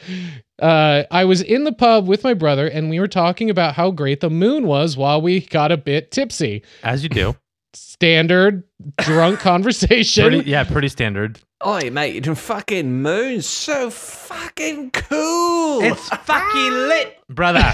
[0.60, 3.90] Uh, I was in the pub with my brother, and we were talking about how
[3.90, 6.62] great the moon was while we got a bit tipsy.
[6.82, 7.36] As you do.
[7.72, 8.64] standard
[8.98, 10.24] drunk conversation.
[10.28, 11.40] Pretty, yeah, pretty standard.
[11.66, 15.80] Oi, mate, the fucking moon's so fucking cool.
[15.82, 17.60] It's fucking lit, brother.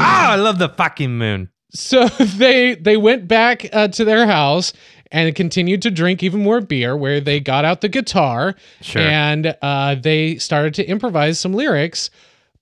[0.00, 1.50] Ah, I love the fucking moon.
[1.70, 2.06] so
[2.38, 4.72] they they went back uh, to their house
[5.10, 9.02] and continued to drink even more beer where they got out the guitar Sure.
[9.02, 12.10] and uh, they started to improvise some lyrics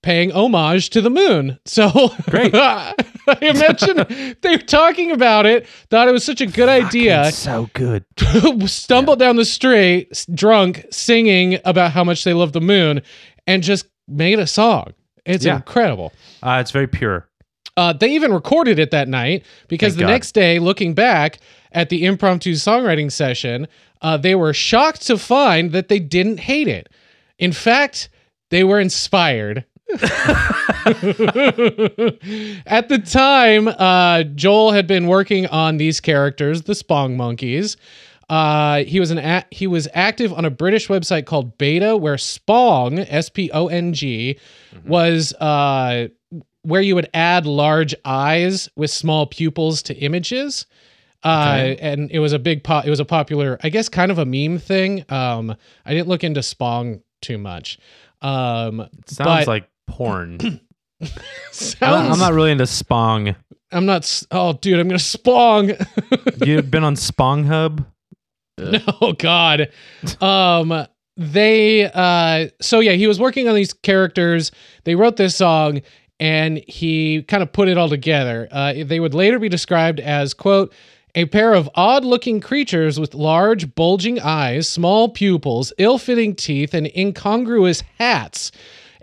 [0.01, 2.53] paying homage to the moon so Great.
[3.27, 7.69] i imagine they were talking about it thought it was such a good idea so
[7.73, 8.03] good.
[8.69, 13.01] stumbled down the street drunk singing about how much they love the moon
[13.47, 14.93] and just made a song
[15.25, 15.57] it's Yeah.
[15.57, 16.11] incredible
[16.43, 17.27] Uh, it's very pure.
[17.77, 20.11] uh, they even recorded it that night because Thank the God.
[20.11, 21.39] next day, looking back
[21.71, 23.67] at the impromptu songwriting session,
[24.01, 26.89] uh, they were shocked to find that they didn't hate it.
[27.39, 28.09] In fact,
[28.49, 29.63] they were inspired.
[32.65, 37.77] At the time, uh, Joel had been working on these characters, the Spong Monkeys.
[38.29, 42.15] Uh, he was an a- he was active on a British website called B3ta, where
[42.15, 44.39] Spong S P O N G
[44.85, 46.07] was uh,
[46.63, 50.65] where you would add large eyes with small pupils to images.
[51.23, 54.17] Uh, and it was a big po- it was a popular, I guess, kind of
[54.17, 55.03] a meme thing.
[55.09, 57.77] Um, I didn't look into Spong too much.
[58.23, 60.37] Um, It sounds But- like porn.
[61.01, 61.07] I'm,
[61.51, 63.35] sounds, I'm not really into Spong.
[63.71, 64.03] I'm not.
[64.03, 65.71] s- Oh, dude, I'm gonna Spong.
[66.45, 67.85] You've been on Spong Hub?
[68.59, 69.69] oh God.
[70.19, 70.85] Um
[71.17, 74.51] they uh so yeah, he was working on these characters.
[74.83, 75.81] They wrote this song
[76.19, 78.47] and he kind of put it all together.
[78.51, 80.73] Uh they would later be described as quote
[81.15, 87.83] a pair of odd-looking creatures with large, bulging eyes, small pupils, ill-fitting teeth, and incongruous
[87.97, 88.49] hats.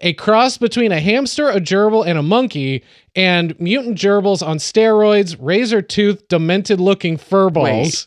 [0.00, 2.84] A cross between a hamster, a gerbil, and a monkey,
[3.16, 8.06] and mutant gerbils on steroids, razor-toothed, demented-looking furballs.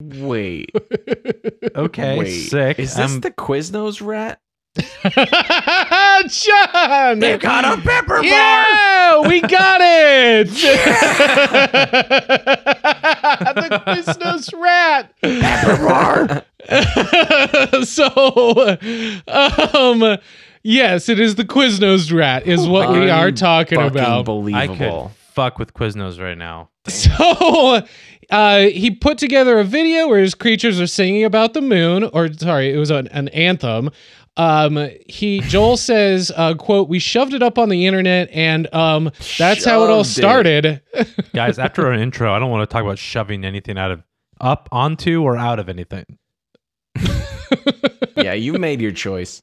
[0.00, 0.70] Wait,
[1.76, 2.30] Okay, wait.
[2.48, 2.78] sick.
[2.78, 4.40] Is this I'm- the Quiznos rat?
[6.28, 7.18] John!
[7.18, 8.24] They got a pepper bar!
[8.24, 10.48] Yeah, we got it.
[13.54, 15.12] the Quiznos rat.
[15.20, 16.42] Pepper bar!
[17.84, 18.08] so,
[19.78, 20.18] um,
[20.62, 22.46] yes, it is the Quiznos rat.
[22.46, 24.20] Is what we are talking Fucking about.
[24.20, 25.08] I Believable.
[25.08, 26.70] could fuck with Quiznos right now.
[26.88, 27.80] So
[28.30, 32.32] uh, he put together a video where his creatures are singing about the moon, or
[32.32, 33.90] sorry, it was an, an anthem.
[34.36, 39.10] Um, he Joel says, uh, "quote We shoved it up on the internet, and um,
[39.38, 40.82] that's how it all Shoved it.
[40.92, 44.02] started." Guys, after our intro, I don't want to talk about shoving anything out of
[44.40, 46.04] up onto or out of anything.
[48.16, 49.42] yeah, you made your choice.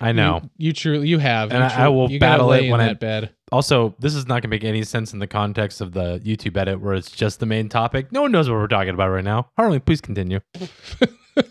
[0.00, 0.40] I know.
[0.58, 3.00] you, you truly you have, And You I- will you battle it when I- that
[3.00, 3.30] bed.
[3.52, 6.56] Also, this is not going to make any sense in the context of the YouTube
[6.56, 8.10] edit where it's just the main topic.
[8.10, 9.50] No one knows what we're talking about right now.
[9.56, 10.40] Harley, please continue.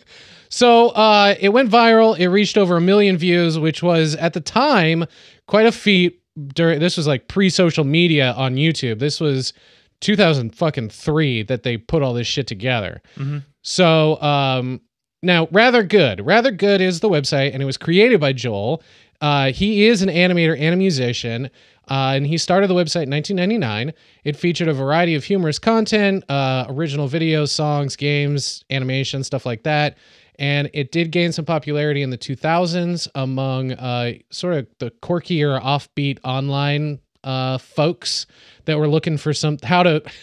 [0.50, 2.18] So uh, it went viral.
[2.18, 5.06] It reached over a million views, which was at the time
[5.48, 6.22] quite a feat.
[6.54, 9.00] During this was like pre-social media on YouTube.
[9.00, 9.54] This was
[10.02, 13.02] 2000 fucking three that they put all this shit together.
[13.18, 13.44] Mhm.
[13.64, 14.82] So um,
[15.26, 16.22] now, Rathergood.
[16.24, 18.82] Rather good is the website, and it was created by Joel.
[19.22, 21.50] Uh, he is an animator and a musician.
[21.90, 23.94] Uh, and he started the website in 1999.
[24.24, 29.64] It featured a variety of humorous content, uh, original videos, songs, games, animation, stuff like
[29.64, 29.98] that.
[30.38, 35.62] And it did gain some popularity in the 2000s among uh, sort of the quirkier,
[35.62, 38.26] offbeat online uh, folks
[38.66, 40.04] that were looking for some how to.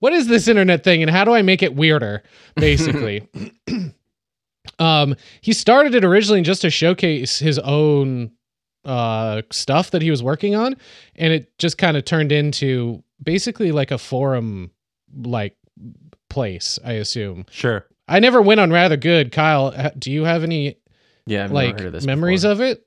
[0.00, 2.22] What is this internet thing, and how do I make it weirder?
[2.54, 3.28] Basically,
[4.78, 8.30] um, he started it originally just to showcase his own
[8.84, 10.76] uh stuff that he was working on
[11.16, 14.70] and it just kind of turned into basically like a forum
[15.24, 15.56] like
[16.30, 17.44] place i assume.
[17.50, 17.84] Sure.
[18.06, 19.32] i never went on Rathergood.
[19.32, 20.76] Kyle do you have any
[21.26, 22.52] Yeah, I've like heard of this memories before.
[22.52, 22.84] of it?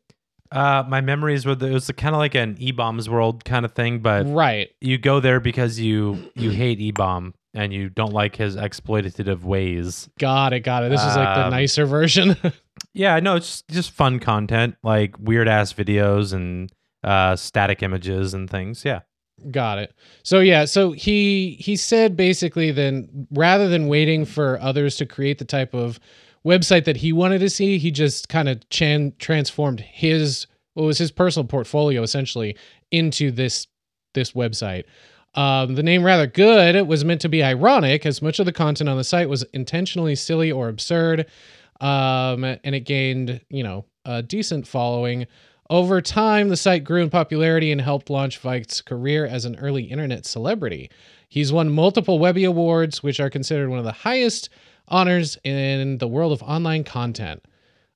[0.52, 3.74] Uh, my memories were the, it was kind of like an eBaum's World kind of
[3.74, 4.70] thing, but right.
[4.82, 10.10] you go there because you you hate e-bomb and you don't like his exploitative ways.
[10.20, 12.36] got it got it this is like the Um, nicer version
[12.94, 16.72] Yeah, no, it's just, just fun content, like weird ass videos and
[17.04, 18.84] uh, static images and things.
[18.84, 19.02] Yeah.
[19.50, 19.94] Got it.
[20.24, 25.38] So yeah, so he he said basically then rather than waiting for others to create
[25.38, 26.00] the type of
[26.46, 30.98] website that he wanted to see, he just kind of chan- transformed his what was
[30.98, 32.58] his personal portfolio essentially
[32.92, 33.68] into this
[34.14, 34.84] this website.
[35.34, 38.98] Um, the name Rathergood was meant to be ironic, as much of the content on
[38.98, 41.26] the site was intentionally silly or absurd,
[41.80, 45.28] um, and it gained you know a decent following.
[45.70, 49.84] Over time, the site grew in popularity and helped launch Veight's career as an early
[49.84, 50.90] internet celebrity.
[51.30, 54.50] He's won multiple Webby Awards, which are considered one of the highest
[54.90, 57.42] honors in the world of online content.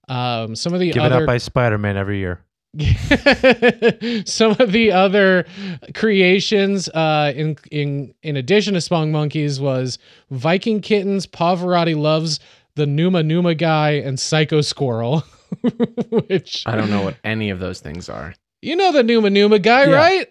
[0.08, 2.45] Um, some of the Given other out by Spider Man every year.
[4.26, 5.46] some of the other
[5.94, 9.98] creations uh, in in in addition to Spong Monkeys was
[10.32, 12.40] Viking Kittens, Pavarotti loves
[12.76, 15.24] the Numa Numa guy, and Psycho Squirrel.
[16.10, 18.34] Which I don't know what any of those things are.
[18.62, 19.96] you know the Numa Numa guy, Yeah.
[19.96, 20.28] right?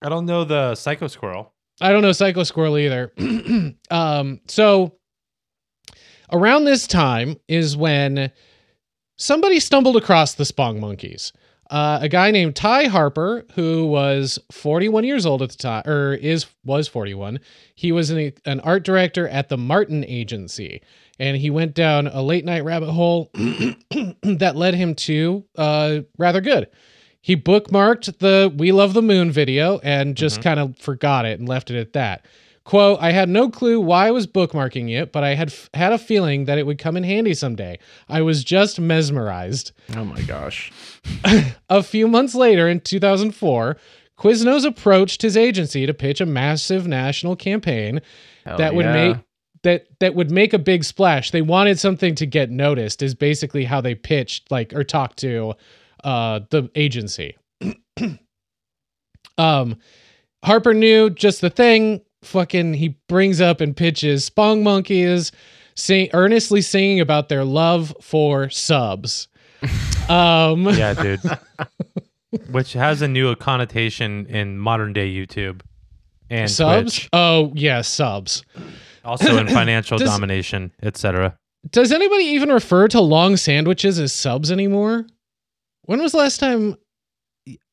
[0.00, 1.52] I don't know the Psycho Squirrel.
[1.80, 3.12] I don't know Psycho Squirrel either.
[3.90, 4.96] um, so
[6.32, 8.30] around this time is when
[9.16, 11.32] somebody stumbled across the Spong Monkeys.
[11.72, 16.12] Uh, a guy named Ty Harper, who was 41 years old at the time, or
[16.12, 17.40] is was 41.
[17.74, 20.82] He was an, an art director at the Martin Agency,
[21.18, 26.66] and he went down a late night rabbit hole that led him to uh, Rathergood.
[27.22, 31.48] He bookmarked the "We Love the Moon" video and just kind of forgot it and
[31.48, 32.26] left it at that.
[32.64, 35.92] Quote, I had no clue why I was bookmarking it, but I had f- had
[35.92, 37.78] a feeling that it would come in handy someday.
[38.08, 39.72] I was just mesmerized.
[39.96, 40.70] Oh my gosh.
[41.68, 43.76] A few months later, in 2004,
[44.16, 48.00] Quiznos approached his agency to pitch a massive national campaign
[48.46, 48.92] Hell that would yeah.
[48.92, 49.16] make
[49.62, 51.30] that that would make a big splash.
[51.30, 53.02] They wanted something to get noticed.
[53.02, 55.54] Is basically how they pitched, like or talked to
[56.04, 57.36] uh, the agency.
[59.38, 59.76] um,
[60.44, 62.02] Harper knew just the thing.
[62.22, 65.32] Fucking, he brings up and pitches Spong Monkeys,
[65.74, 69.28] sing earnestly singing about their love for subs.
[70.08, 71.20] um, Yeah, dude.
[72.50, 75.60] Which has a new connotation in modern day YouTube
[76.30, 76.94] and subs.
[76.94, 77.08] Twitch.
[77.12, 78.42] Oh yeah, subs.
[79.04, 81.36] Also in financial Does- domination, etc.
[81.70, 85.06] Does anybody even refer to long sandwiches as subs anymore?
[85.82, 86.76] When was the last time?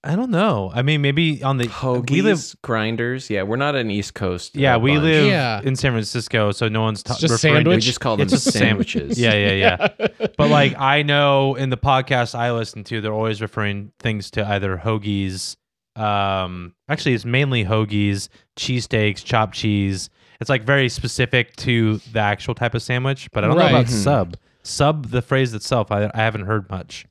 [0.04, 0.72] I don't know.
[0.74, 2.56] I mean, maybe on the Hoagies, we live.
[2.64, 3.30] grinders.
[3.30, 4.56] Yeah, we're not an East Coast.
[4.56, 5.04] uh, Yeah, we bunch.
[5.04, 5.62] live Yeah.
[5.64, 8.24] in San Francisco, so no one's ta- It's just referring to- We just call them
[8.24, 9.20] It's just sandwiches.
[9.20, 9.52] Yeah, yeah,
[10.00, 10.08] yeah.
[10.38, 14.48] but like I know in the podcast I listen to, they're always referring things to
[14.48, 15.58] either hoagies.
[15.96, 20.10] Um, actually, it's mainly hoagies, cheesesteaks, chopped cheese.
[20.40, 23.30] It's like very specific to the actual type of sandwich.
[23.34, 23.72] But I don't know Right.
[23.72, 23.90] about Mhm.
[24.04, 24.38] sub.
[24.64, 27.06] Sub, the phrase itself, I, I haven't heard much.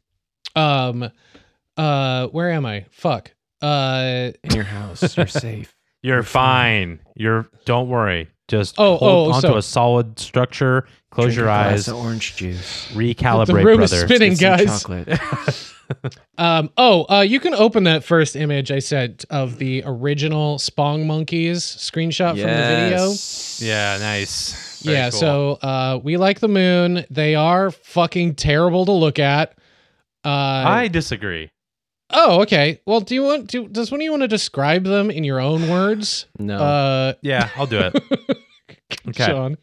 [0.57, 1.11] Um,
[1.79, 2.85] uh, where am I?
[2.91, 3.33] Fuck.
[3.63, 5.75] Uh, In your house, you're safe.
[6.03, 7.01] You're fine.
[7.17, 7.47] You're.
[7.65, 8.29] Don't worry.
[8.49, 10.87] Just Oh, hold oh, onto so- a solid structure.
[11.11, 11.89] Close Drink your a glass eyes.
[11.89, 12.87] of orange juice.
[12.93, 14.07] Recalibrate, The room is brother.
[14.07, 14.35] spinning.
[14.35, 15.65] Get some guys.
[15.89, 16.19] Chocolate.
[16.39, 16.71] um.
[16.77, 21.63] Oh, uh, you can open that first image I sent of the original Spong Monkeys
[21.65, 23.09] screenshot from the video.
[23.09, 23.61] Yes.
[23.63, 24.83] Yeah, nice.
[24.83, 25.11] Very yeah.
[25.11, 25.19] cool.
[25.19, 27.05] So, uh, we like the moon.
[27.11, 29.53] They are fucking terrible to look at.
[30.25, 31.51] Uh, I disagree.
[32.11, 32.81] Oh, okay.
[32.87, 35.41] Well, do you want do does one of you want to describe them in your
[35.41, 36.27] own words?
[36.39, 36.59] No.
[36.59, 38.03] Uh, Yeah, I'll do it.
[39.09, 39.27] Okay.
[39.27, 39.59] Sean.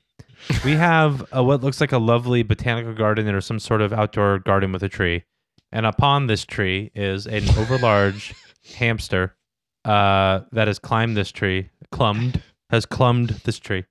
[0.63, 4.37] we have a, what looks like a lovely botanical garden or some sort of outdoor
[4.39, 5.23] garden with a tree.
[5.71, 8.33] And upon this tree is an overlarge
[8.77, 9.35] hamster
[9.83, 13.85] uh, that has climbed this tree, clumbed, has clumbed this tree,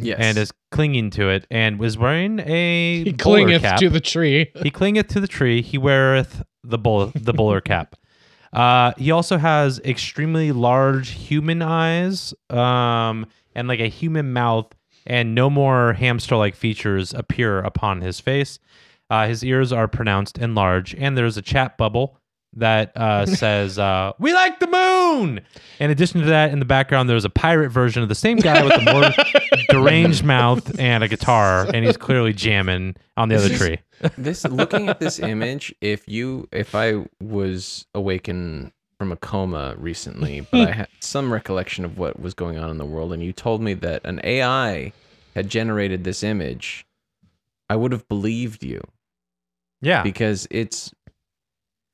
[0.00, 0.18] yes.
[0.20, 3.78] and is clinging to it, and was wearing a He clingeth cap.
[3.80, 4.50] to the tree.
[4.62, 5.62] he clingeth to the tree.
[5.62, 7.96] He weareth the bull the bowler cap.
[8.52, 14.72] Uh, he also has extremely large human eyes, um, and like a human mouth,
[15.06, 18.58] and no more hamster-like features appear upon his face.
[19.10, 22.18] Uh, his ears are pronounced and large, and there's a chat bubble
[22.56, 25.40] that uh, says uh, "We like the moon."
[25.80, 28.62] In addition to that, in the background, there's a pirate version of the same guy
[28.62, 29.10] with a more
[29.68, 33.78] deranged mouth and a guitar, and he's clearly jamming on the other This is- tree.
[34.18, 40.40] this looking at this image, if you if I was awakened from a coma recently,
[40.52, 43.32] but I had some recollection of what was going on in the world, and you
[43.32, 44.92] told me that an AI
[45.34, 46.86] had generated this image,
[47.68, 48.80] I would have believed you
[49.80, 50.02] Yeah.
[50.04, 50.92] because it's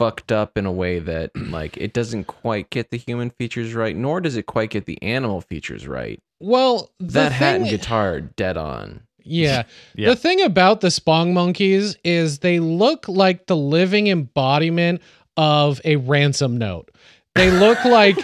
[0.00, 3.94] fucked up in a way that like it doesn't quite get the human features right,
[3.94, 6.20] nor does it quite get the animal features right.
[6.40, 9.02] Well, the That hat and guitar are dead on.
[9.22, 9.64] Yeah.
[9.94, 10.10] Yeah.
[10.10, 15.02] The thing about the Spong monkeys is they look like the living embodiment
[15.36, 16.90] of a ransom note.
[17.34, 18.18] They look like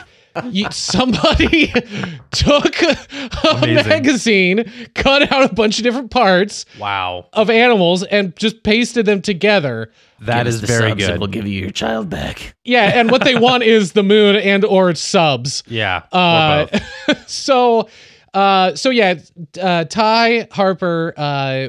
[0.51, 1.67] you, somebody
[2.33, 2.97] took a
[3.51, 3.89] Amazing.
[3.89, 7.27] magazine, cut out a bunch of different parts wow.
[7.33, 9.91] of animals, and just pasted them together.
[10.21, 11.21] That Give is very subs and good.
[11.21, 12.55] We'll give you your child back.
[12.65, 15.63] Yeah, and what they want is the moon and or subs.
[15.67, 16.03] yeah.
[16.13, 16.67] or Uh,
[17.07, 17.29] both.
[17.29, 17.89] so,
[18.33, 19.15] uh, so yeah,
[19.61, 21.69] uh, Ty Harper uh,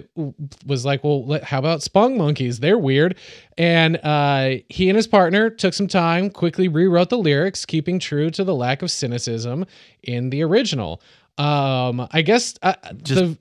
[0.66, 2.60] was like, "Well, how about Spong Monkeys?
[2.60, 3.16] They're weird."
[3.58, 8.30] And uh, he and his partner took some time, quickly rewrote the lyrics, keeping true
[8.32, 9.66] to the lack of cynicism
[10.04, 11.02] in the original.
[11.40, 13.38] Um, I guess uh, Just- the,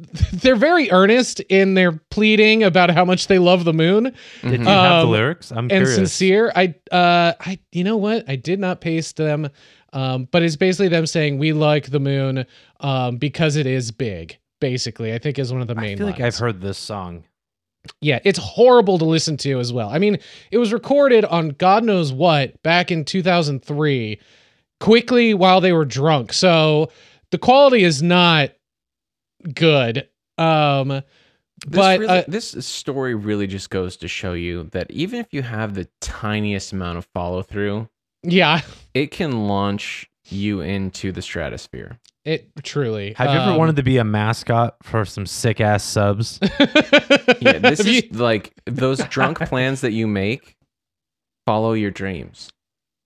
[0.32, 4.66] they're very earnest in their pleading about how much they love the moon Did you
[4.66, 5.50] have the Um, lyrics?
[5.50, 5.94] I'm and curious.
[5.96, 6.52] sincere.
[6.54, 8.24] I uh I you know what?
[8.28, 9.48] I did not paste them.
[9.92, 12.46] Um, but it's basically them saying we like the moon
[12.78, 14.38] um because it is big.
[14.60, 15.94] Basically, I think is one of the main.
[15.94, 17.24] I feel like I've heard this song.
[18.00, 19.88] Yeah, it's horrible to listen to as well.
[19.88, 20.18] I mean,
[20.50, 24.20] it was recorded on God knows what back in 2003,
[24.80, 26.32] quickly while they were drunk.
[26.32, 26.90] So
[27.30, 28.50] the quality is not
[29.54, 30.08] good.
[30.36, 30.88] Um,
[31.66, 35.32] This, but really, uh, this story really just goes to show you that even if
[35.32, 37.88] you have the tiniest amount of follow through,
[38.22, 38.60] yeah,
[38.94, 41.98] it can launch you into the stratosphere.
[42.28, 43.14] It truly.
[43.14, 46.38] Have you ever um, wanted to be a mascot for some sick ass subs?
[47.40, 50.56] Yeah, this Have is like those drunk plans that you make.
[51.46, 52.50] Follow your dreams.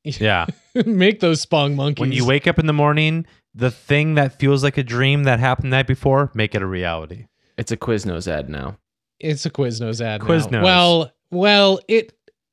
[0.05, 0.47] yeah.
[0.87, 2.01] make those spong monkeys.
[2.01, 5.39] When you wake up in the morning, the thing that feels like a dream that
[5.39, 7.27] happened the night before, make it a reality.
[7.59, 8.79] It's a Quiznos ad now.
[9.21, 10.23] it's a Quiznos ad.
[10.23, 10.27] now.
[10.27, 10.63] Quiznos.
[10.63, 12.13] Well, well, it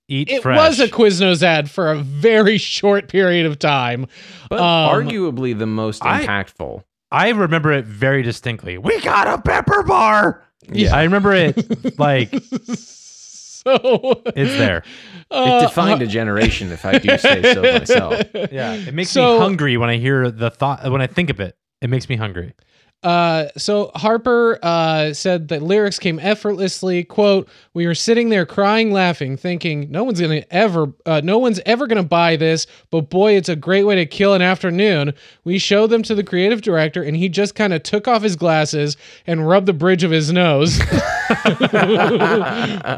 [0.10, 0.58] Eat it fresh.
[0.58, 4.08] was a Quiznos ad for a very short period of time.
[4.50, 6.84] But Um, arguably the most I- impactful.
[7.12, 8.78] I remember it very distinctly.
[8.78, 10.44] We got a pepper bar.
[10.72, 10.96] Yeah.
[10.96, 12.30] I remember it like
[12.62, 14.84] so it's there.
[15.32, 18.22] uh, it defined a generation, if I do say so myself.
[18.52, 20.90] Yeah, it makes So- me hungry when I hear the thought.
[20.92, 22.54] When I think of it, it makes me hungry.
[23.02, 27.06] Uh, so Harper uh, said that lyrics came effortlessly.
[27.06, 31.62] "Quote: We were sitting there crying, laughing, thinking no one's gonna ever, uh, no one's
[31.66, 32.68] ever gonna buy this.
[32.92, 35.14] But boy, it's a great way to kill an afternoon."
[35.46, 38.36] We showed them to the creative director, and he just kind of took off his
[38.36, 40.78] glasses and rubbed the bridge of his nose.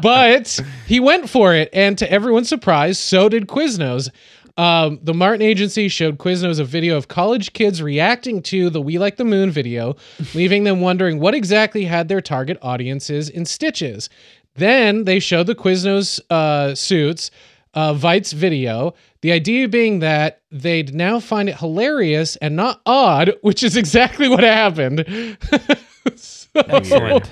[0.02, 4.10] but he went for it, and to everyone's surprise, so did Quiznos.
[4.56, 8.98] Um, the Martin Agency showed Quiznos a video of college kids reacting to the "We
[8.98, 9.96] Like the Moon" video,
[10.34, 14.08] leaving them wondering what exactly had their target audiences in stitches.
[14.54, 17.30] Then they showed the Quiznos uh, suits,
[17.74, 18.94] uh, Vite's video.
[19.22, 24.28] The idea being that they'd now find it hilarious and not odd, which is exactly
[24.28, 25.38] what happened.
[26.16, 27.30] So- Excellent.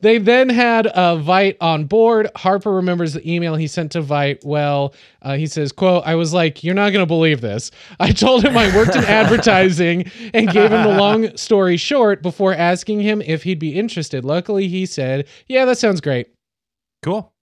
[0.00, 2.28] They then had uh, Vite on board.
[2.36, 4.44] Harper remembers the email he sent to Vite.
[4.44, 7.70] Well, uh, he says, "quote I was like, you're not going to believe this.
[8.00, 12.54] I told him I worked in advertising and gave him the long story short before
[12.54, 14.24] asking him if he'd be interested.
[14.24, 16.28] Luckily, he said, yeah, that sounds great."
[17.02, 17.32] Cool.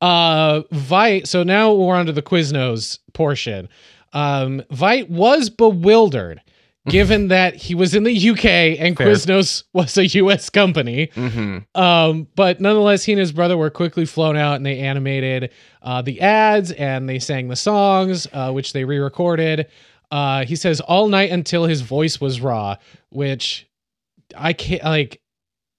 [0.00, 1.26] Uh, Vite.
[1.26, 3.68] So now we're on to the Quiznos portion.
[4.12, 6.40] Um, Vite was bewildered.
[6.92, 9.08] Given that he was in the UK and Fair.
[9.08, 14.04] Quiznos was a US company, hmm um, but nonetheless, he and his brother were quickly
[14.04, 15.50] flown out and they animated
[15.82, 19.66] uh, the ads and they sang the songs, uh, which they re recorded.
[20.10, 22.76] Uh, he says all night until his voice was raw,
[23.10, 23.68] which
[24.36, 25.20] I can't like.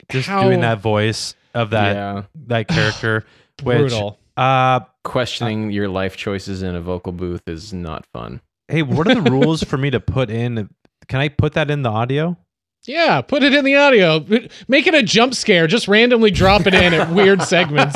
[0.09, 2.23] Just how doing that voice of that yeah.
[2.47, 3.25] that character.
[3.63, 4.19] which, brutal.
[4.37, 8.41] Uh, Questioning your life choices in a vocal booth is not fun.
[8.67, 10.69] hey, what are the rules for me to put in?
[11.09, 12.37] Can I put that in the audio?
[12.85, 14.25] Yeah, put it in the audio.
[14.69, 15.67] Make it a jump scare.
[15.67, 17.95] Just randomly drop it in at weird segments.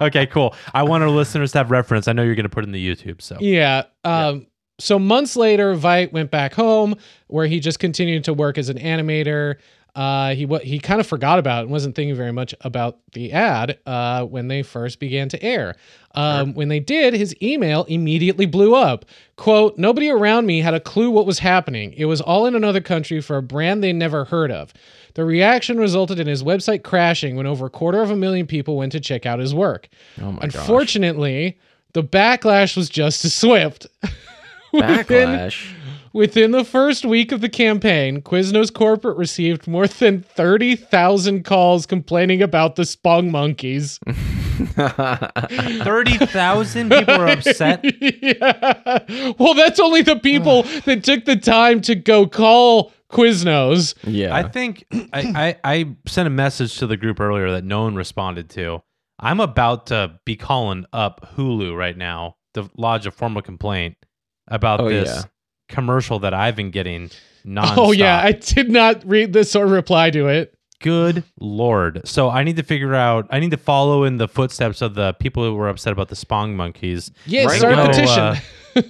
[0.00, 0.54] okay, cool.
[0.74, 2.08] I want our listeners to have reference.
[2.08, 3.22] I know you're going to put it in the YouTube.
[3.22, 3.84] So Yeah.
[4.02, 4.46] Um,
[4.80, 6.96] So months later, Vite went back home
[7.28, 9.56] where he just continued to work as an animator.
[9.94, 13.30] Uh, he wa he kind of forgot about and wasn't thinking very much about the
[13.32, 15.76] ad uh, when they first began to air.
[16.16, 19.04] Um, When they did, his email immediately blew up.
[19.36, 21.92] "Quote: Nobody around me had a clue what was happening.
[21.96, 24.72] It was all in another country for a brand they never heard of.
[25.14, 28.76] The reaction resulted in his website crashing when over a quarter of a million people
[28.76, 29.88] went to check out his work.
[30.20, 30.54] Oh my gosh.
[30.56, 31.56] Unfortunately,
[31.92, 33.86] the backlash was just as swift.
[34.74, 35.72] Backlash.
[36.14, 42.40] Within the first week of the campaign, Quiznos Corporate received more than 30,000 calls complaining
[42.40, 43.98] about the Spong monkeys.
[45.82, 47.80] thirty thousand people are upset.
[48.00, 49.32] yeah.
[49.38, 53.94] Well, that's only the people that took the time to go call Quiznos.
[54.04, 54.34] yeah.
[54.34, 57.94] I think I, I I sent a message to the group earlier that no one
[57.96, 58.82] responded to.
[59.18, 63.96] I'm about to be calling up Hulu right now to lodge a formal complaint
[64.48, 65.22] about Oh, this yeah.
[65.74, 67.10] Commercial that I've been getting
[67.46, 67.74] nonstop.
[67.78, 68.20] Oh, yeah.
[68.22, 70.54] I did not read this or reply to it.
[70.80, 72.02] Good lord.
[72.06, 73.26] So I need to figure out.
[73.30, 76.16] I need to follow in the footsteps of the people who were upset about the
[76.16, 77.10] Spong monkeys.
[77.26, 78.18] Yeah, Right start a petition.
[78.18, 78.36] uh,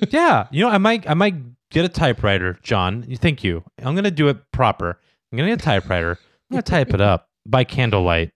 [0.10, 1.34] yeah, you know, I might, I might
[1.70, 3.02] get a typewriter, John.
[3.20, 3.62] Thank you.
[3.82, 4.98] I'm gonna do it proper.
[5.30, 6.12] I'm gonna get a typewriter.
[6.50, 8.32] I'm gonna type it up by candlelight,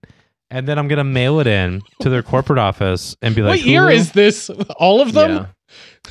[0.50, 3.66] and then I'm gonna mail it in to their corporate office and be like, what
[3.66, 4.50] year is this?
[4.78, 5.48] All of them?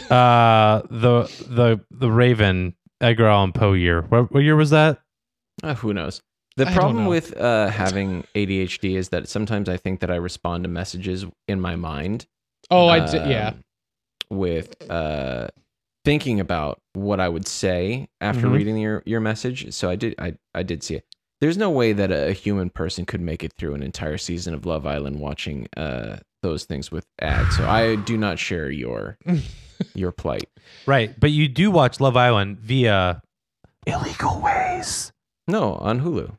[0.10, 0.16] Yeah.
[0.18, 4.02] uh the the the Raven Edgar Allan Poe year.
[4.04, 5.00] What, what year was that?
[5.64, 6.22] Uh, who knows?
[6.56, 7.10] The I problem know.
[7.10, 11.62] with uh, having ADHD is that sometimes I think that I respond to messages in
[11.62, 12.26] my mind.
[12.72, 13.22] Oh, I did.
[13.22, 13.54] um, Yeah.
[14.30, 15.48] With uh,
[16.04, 18.50] thinking about what I would say after Mm-hmm.
[18.50, 18.58] Mhm.
[18.58, 19.72] reading your your message.
[19.74, 21.06] So I did I I did see it.
[21.40, 24.66] There's no way that a human person could make it through an entire season of
[24.66, 27.58] Love Island watching uh, those things with ads.
[27.58, 29.18] So I do not share your
[29.94, 30.50] your plight.
[30.86, 33.22] Right, but you do watch Love Island via
[33.86, 35.12] illegal ways.
[35.48, 36.36] No, on Hulu.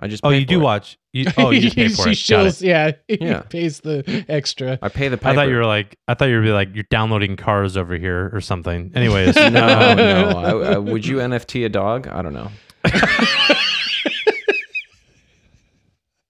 [0.00, 0.62] I just Oh, pay you do it.
[0.62, 0.96] watch.
[1.12, 2.14] You, oh, you just pay for he it.
[2.14, 2.68] Got shows- it.
[2.68, 3.40] yeah, he Yeah.
[3.40, 4.78] pays the extra.
[4.80, 5.96] I pay the I thought you were like.
[6.06, 8.92] I thought you were like you're downloading cars over here or something.
[8.94, 10.28] Anyways, no, no.
[10.38, 12.06] I, I, would you NFT a dog?
[12.06, 12.50] I don't know.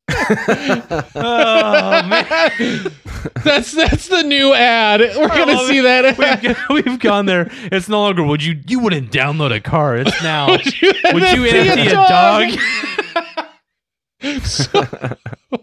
[1.14, 2.92] oh man,
[3.44, 5.00] That's that's the new ad.
[5.00, 5.82] We're gonna love see it.
[5.82, 6.66] that.
[6.70, 7.48] we've, we've gone there.
[7.64, 9.96] It's no longer would you you wouldn't download a car.
[9.96, 12.58] It's now would you, NFT NFT a dog?
[14.42, 14.84] So-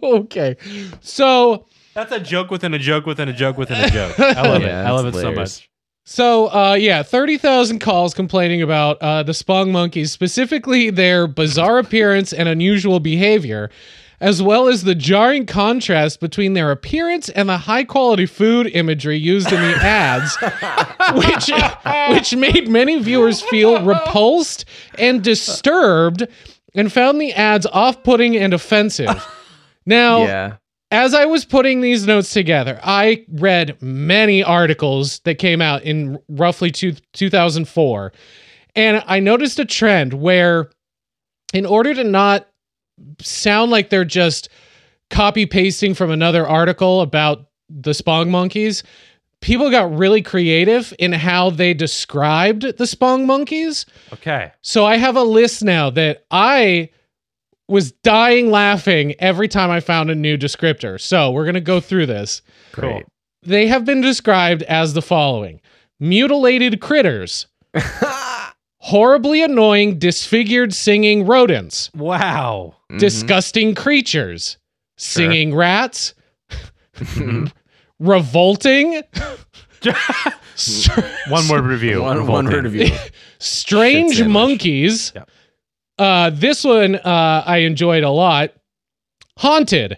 [0.02, 0.56] okay,
[1.02, 4.18] so That's a joke within a joke within a joke within a joke.
[4.18, 4.86] I love Yeah, it.
[4.86, 5.70] I love it that's so much.
[6.06, 12.32] So, uh, yeah, 30,000 calls complaining about uh, the Spong monkeys, specifically their bizarre appearance
[12.32, 13.70] and unusual behavior,
[14.22, 19.18] as well as the jarring contrast between their appearance and the high quality food imagery
[19.18, 20.38] used in the ads,
[21.16, 21.52] which,
[22.16, 24.66] which made many viewers feel repulsed
[24.98, 26.28] and disturbed
[26.74, 29.26] and found the ads off putting and offensive.
[29.88, 30.56] Now, Yeah.
[30.90, 36.18] as I was putting these notes together, I read many articles that came out in
[36.28, 38.12] roughly two, 2004.
[38.76, 40.72] And I noticed a trend where,
[41.54, 42.48] in order to not
[43.22, 44.50] sound like they're just
[45.10, 48.84] copy pasting from another article about the Spong monkeys,
[49.42, 53.86] people got really creative in how they described the Spong monkeys.
[54.14, 54.52] Okay.
[54.62, 56.90] So I have a list now that I
[57.68, 61.00] was dying laughing every time I found a new descriptor.
[61.00, 62.42] So we're going to go through this.
[62.72, 63.06] Great.
[63.42, 65.62] They have been described as the following
[66.00, 67.48] mutilated critters,
[68.86, 72.76] horribly annoying, disfigured singing rodents, Wow.
[72.92, 73.00] Mhm.
[73.00, 74.58] disgusting creatures,
[74.98, 76.14] singing rats,
[78.00, 79.02] revolting,
[81.30, 82.02] One word review.
[82.04, 82.96] One, one word review.
[83.40, 85.12] strange monkeys.
[85.16, 85.30] Yep.
[85.98, 88.52] Uh, this one uh, I enjoyed a lot.
[89.38, 89.98] Haunted.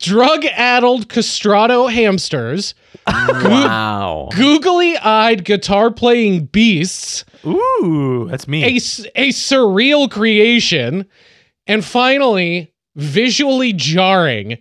[0.00, 2.74] Drug addled castrato hamsters,
[3.06, 4.28] wow.
[4.34, 8.64] googly eyed guitar playing beasts, Ooh, that's me.
[8.64, 11.06] A surreal creation,
[11.66, 14.58] and finally, visually jarring.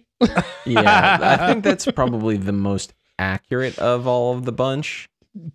[0.65, 5.09] Yeah, I think that's probably the most accurate of all of the bunch.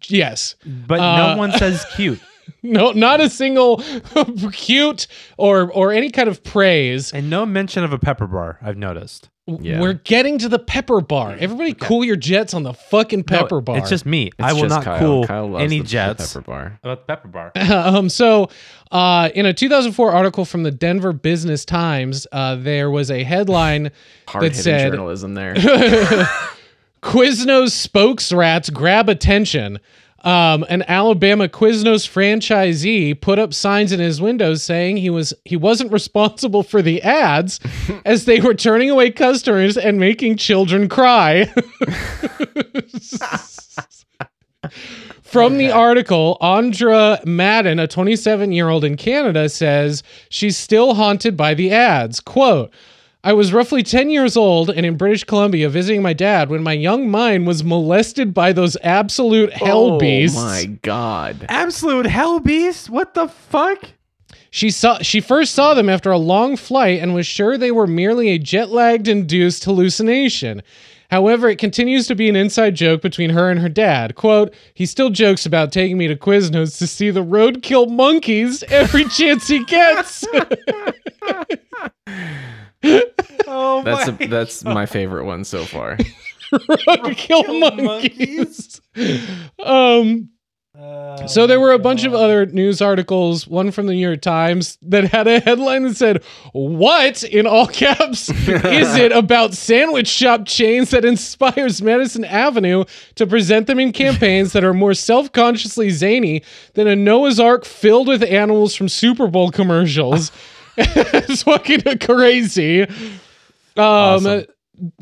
[0.07, 0.55] Yes.
[0.65, 2.21] but uh, no one says cute.
[2.63, 3.83] No, not a single
[4.53, 5.07] cute
[5.39, 7.11] or or any kind of praise.
[7.11, 9.31] And no mention of a pepper bar, I've noticed.
[9.47, 9.79] Yeah.
[9.81, 11.37] We're getting to the pepper bar.
[11.39, 13.77] Everybody cool your jets on the fucking pepper No, bar.
[13.79, 14.29] It's just me.
[14.29, 14.99] It's I will not Kyle.
[14.99, 16.79] cool Kyle any the- the jets pepper bar.
[16.83, 17.53] about the pepper bar.
[17.71, 18.49] um so
[18.91, 23.91] uh in a 2004 article from the Denver Business Times, uh there was a headline
[24.29, 25.55] Hard hitting said- journalism there.
[27.03, 29.79] Quiznos spokes rats grab attention.
[30.25, 35.57] Um, an Alabama Quiznos franchisee put up signs in his windows saying he was he
[35.57, 37.61] wasn't responsible for the ads
[38.07, 41.53] as they were turning away customers and making children cry.
[45.23, 51.37] From the article, Andra Madden, a 27 year old in Canada, says she's still haunted
[51.37, 52.21] by the ads.
[52.21, 52.73] Quote,
[53.27, 56.75] I was roughly 10 years old and in British Columbia visiting my dad when my
[56.75, 60.37] young mind was molested by those absolute hell oh beasts.
[60.39, 61.47] Oh my god.
[61.49, 62.91] Absolute hell beast?
[62.91, 63.93] What the fuck?
[64.51, 67.87] She saw she first saw them after a long flight and was sure they were
[67.87, 70.63] merely a jet-lagged induced hallucination.
[71.11, 74.17] However, it continues to be an inside joke between her and her dad.
[74.17, 79.05] Quote, he still jokes about taking me to Quiznos to see the roadkill monkeys every
[79.09, 80.27] chance he gets.
[83.47, 85.97] Oh Oh That's a, that's my favorite one so far.
[86.53, 88.81] roadkill monkeys.
[89.65, 90.31] um
[91.27, 94.77] so there were a bunch of other news articles, one from the New York Times
[94.83, 96.23] that had a headline that said,
[96.53, 102.85] "What in all caps is it about sandwich shop chains that inspires Madison Avenue
[103.15, 106.43] to present them in campaigns that are more self-consciously zany
[106.75, 110.33] than a Noah's Ark filled with animals from Super Bowl commercials?"
[110.77, 112.85] it's fucking crazy.
[113.77, 114.45] Um Awesome.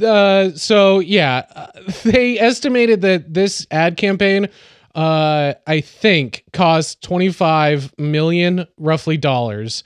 [0.05, 1.67] uh, so yeah, uh,
[2.05, 4.49] they estimated that this ad campaign,
[4.95, 9.85] uh, I think, cost twenty five million roughly dollars.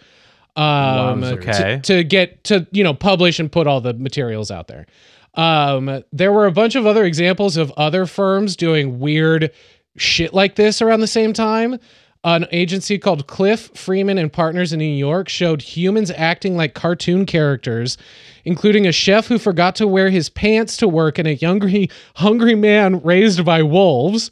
[0.56, 1.56] Um, Wowzers.
[1.56, 4.86] to- to, get to you know publish and put all the materials out there.
[5.34, 9.50] Um, there were a bunch of other examples of other firms doing weird
[9.98, 11.78] shit like this around the same time.
[12.24, 17.26] An agency called Cliff Freeman and Partners in New York showed humans acting like cartoon
[17.26, 17.98] characters,
[18.46, 22.54] including a chef who forgot to wear his pants to work and a hungry, hungry
[22.54, 24.30] man raised by wolves.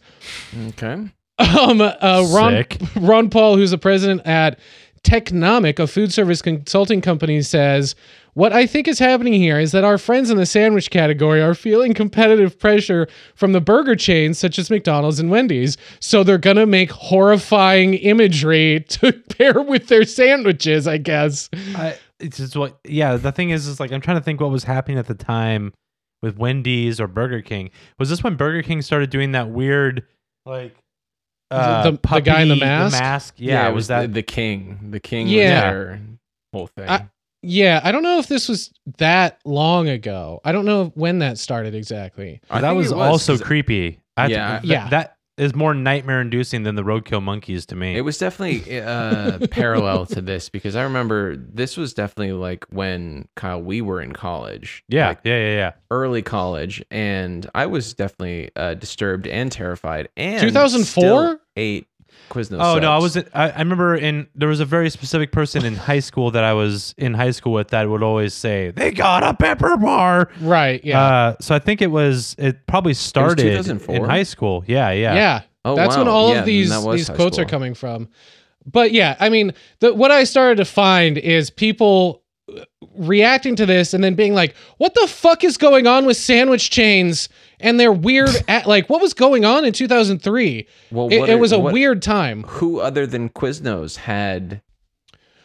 [0.69, 1.11] Okay.
[1.37, 2.81] Um, uh, Ron, Sick.
[2.97, 4.59] Ron Paul, who's the president at
[5.03, 7.97] Technomic, a food service consulting company, says,
[8.35, 11.55] What I think is happening here is that our friends in the sandwich category are
[11.55, 15.77] feeling competitive pressure from the burger chains such as McDonald's and Wendy's.
[15.99, 21.51] So they're going to make horrifying imagery to pair with their sandwiches, I guess.
[21.75, 24.51] I, it's just what yeah the thing is is like i'm trying to think what
[24.51, 25.73] was happening at the time
[26.23, 30.05] with wendy's or burger king was this when burger king started doing that weird
[30.47, 30.75] like
[31.51, 33.35] uh, The- the guy in the puppy- mask?
[33.37, 34.91] yeah, it was was that the, the king?
[34.91, 35.45] The king Yeah.
[35.45, 36.01] was their
[36.53, 36.89] whole thing.
[36.89, 37.09] I-
[37.43, 40.41] Yeah, I don't know if this was that long ago.
[40.45, 42.41] I don't know when that started exactly.
[42.51, 44.59] I that think was, it also 'cause creepy I, Yeah.
[44.61, 44.89] th- Yeah.
[44.89, 49.47] that is more nightmare inducing than the roadkill monkeys to me It was definitely uh,
[49.51, 54.13] parallel to this because I remember this was definitely like when Kyle we were in
[54.13, 54.85] college.
[54.89, 60.09] yeah like yeah yeah yeah early college, and I was definitely uh, disturbed and terrified.
[60.17, 60.85] And 2004?
[60.87, 61.87] still ate
[62.35, 62.59] Quiznos.
[62.61, 63.29] Oh no, I wasn't.
[63.33, 66.53] I, I remember in there was a very specific person in high school that I
[66.53, 70.31] was in high school with that would always say they got a pepper bar.
[70.41, 71.01] Right, yeah.
[71.01, 73.95] Uh, so I think it was it probably started 2004?
[73.95, 74.65] in high school.
[74.67, 75.43] Yeah, yeah, yeah.
[75.65, 78.09] Oh, That's when all Yeah, of these these high quotes are coming from.
[78.67, 82.23] But yeah, I mean, the, what I started to find is people
[82.55, 82.65] uh,
[82.97, 86.71] reacting to this and then being like, "What the fuck is going on with sandwich
[86.71, 87.29] chains
[87.61, 91.53] and their weird at, like what was going on in 2003?" Well, it, it was
[91.53, 92.45] a what- weird time.
[92.45, 94.63] Who other than Quiznos had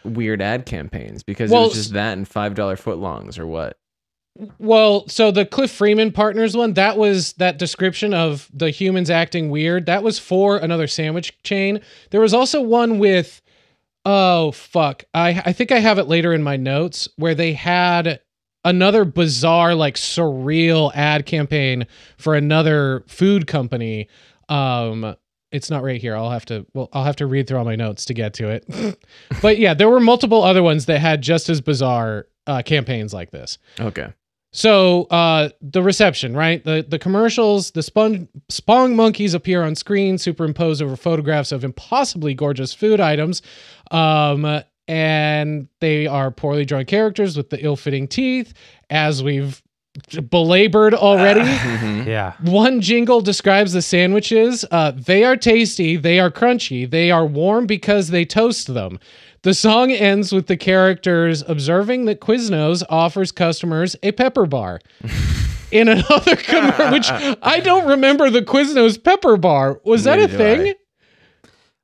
[0.03, 1.23] weird ad campaigns?
[1.23, 3.77] Because Well, it was just that and five dollar footlongs or what?
[4.57, 9.49] Well, so the Cliff Freeman Partners one, that was that description of the humans acting
[9.49, 9.85] weird.
[9.85, 11.81] That was for another sandwich chain.
[12.11, 13.41] There was also one with
[14.05, 15.03] oh fuck.
[15.13, 18.21] I I think I have it later in my notes where they had
[18.65, 21.87] another bizarre like surreal ad campaign
[22.17, 24.07] for another food company.
[24.47, 25.15] Um
[25.51, 26.15] it's not right here.
[26.15, 28.49] I'll have to well I'll have to read through all my notes to get to
[28.49, 28.99] it.
[29.41, 33.31] but yeah, there were multiple other ones that had just as bizarre uh, campaigns like
[33.31, 33.57] this.
[33.79, 34.11] Okay.
[34.51, 36.63] So uh, the reception, right?
[36.63, 42.33] The the commercials, the spong spong monkeys appear on screen, superimposed over photographs of impossibly
[42.33, 43.43] gorgeous food items,
[43.91, 48.53] um, and they are poorly drawn characters with the ill-fitting teeth,
[48.89, 49.61] as we've
[50.29, 51.41] belabored already.
[51.79, 52.05] Mhm.
[52.07, 52.33] yeah.
[52.41, 54.65] One jingle describes the sandwiches.
[54.71, 55.95] Uh, they are tasty.
[55.95, 56.89] They are crunchy.
[56.89, 58.99] They are warm because they toast them.
[59.43, 64.79] The song ends with the characters observing that Quiznos offers customers a pepper bar.
[65.71, 67.09] In another commercial, which
[67.43, 69.79] I don't remember the Quiznos pepper bar.
[69.85, 70.61] Was that a thing?
[70.69, 70.75] I.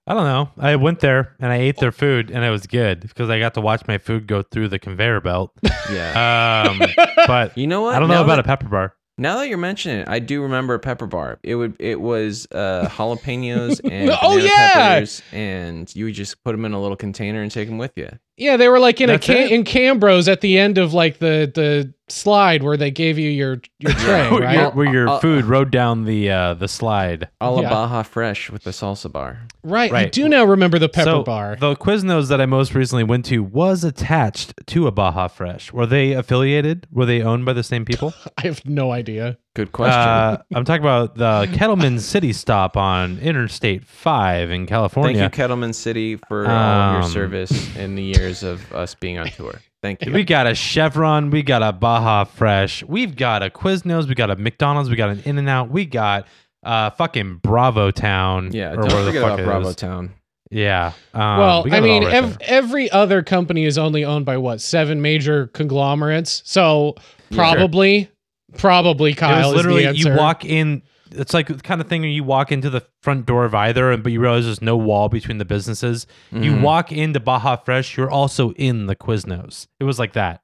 [0.08, 0.50] I don't know.
[0.60, 3.56] I went there and I ate their food and it was good because I got
[3.56, 5.52] to watch my food go through the conveyor belt.
[5.92, 6.68] Yeah.
[6.72, 6.82] Um,
[7.28, 7.94] but you know what?
[7.96, 8.96] I don't know Now about that- a pepper bar.
[9.18, 11.40] Now that you're mentioning it, I do remember a pepper bar.
[11.42, 14.74] It would it was uh, jalapenos and Oh, yeah!
[14.74, 17.94] peppers, and you would just put them in a little container and take them with
[17.96, 18.10] you.
[18.38, 19.52] Yeah, they were like in That's a can- it?
[19.52, 23.62] in Cambros at the end of like the the slide where they gave you your
[23.80, 24.56] your tray, Where right?
[24.58, 27.30] your, where your Uh, uh, food rode down the uh, the slide.
[27.40, 27.70] A la Yeah.
[27.70, 29.40] Baja Fresh with the salsa bar.
[29.64, 29.90] Right.
[29.90, 30.12] I Right.
[30.12, 31.56] do now remember the pepper so bar.
[31.60, 35.72] the Quiznos that I most recently went to was attached to a Baja Fresh.
[35.72, 36.88] Were they affiliated?
[36.92, 38.14] Were they owned by the same people?
[38.38, 39.38] I have no idea.
[39.56, 39.98] Good question.
[40.00, 45.18] Uh, I'm talking about the Kettleman City stop on Interstate 5 in California.
[45.18, 49.18] Thank you, Kettleman City, for all your Um, service in the years of us being
[49.18, 49.62] on tour.
[49.82, 50.12] Thank you.
[50.12, 54.30] We got a Chevron, we got a Baja Fresh, we've got a Quiznos, we got
[54.30, 56.28] a McDonald's, we got an In and Out, we got
[56.64, 58.50] uh fucking Bravo Town.
[58.52, 59.72] yeah, or don't the forget fuck about Bravo.
[59.74, 60.12] Town.
[60.52, 60.92] Yeah.
[61.14, 64.60] Um, well, we I mean, right ev- every other company is only owned by what
[64.60, 66.42] seven major conglomerates.
[66.46, 66.96] So
[67.30, 67.38] Yeah.
[67.38, 68.10] probably,
[68.58, 70.10] probably it Kyle was literally is the answer.
[70.10, 70.82] you walk in.
[71.12, 73.92] It's like the kind of thing where you walk into the front door of either,
[73.92, 76.08] and but you realize there's no wall between the businesses.
[76.32, 76.62] You Mhm.
[76.62, 79.68] walk into Baja Fresh, you're also in the Quiznos.
[79.80, 80.42] It was like that.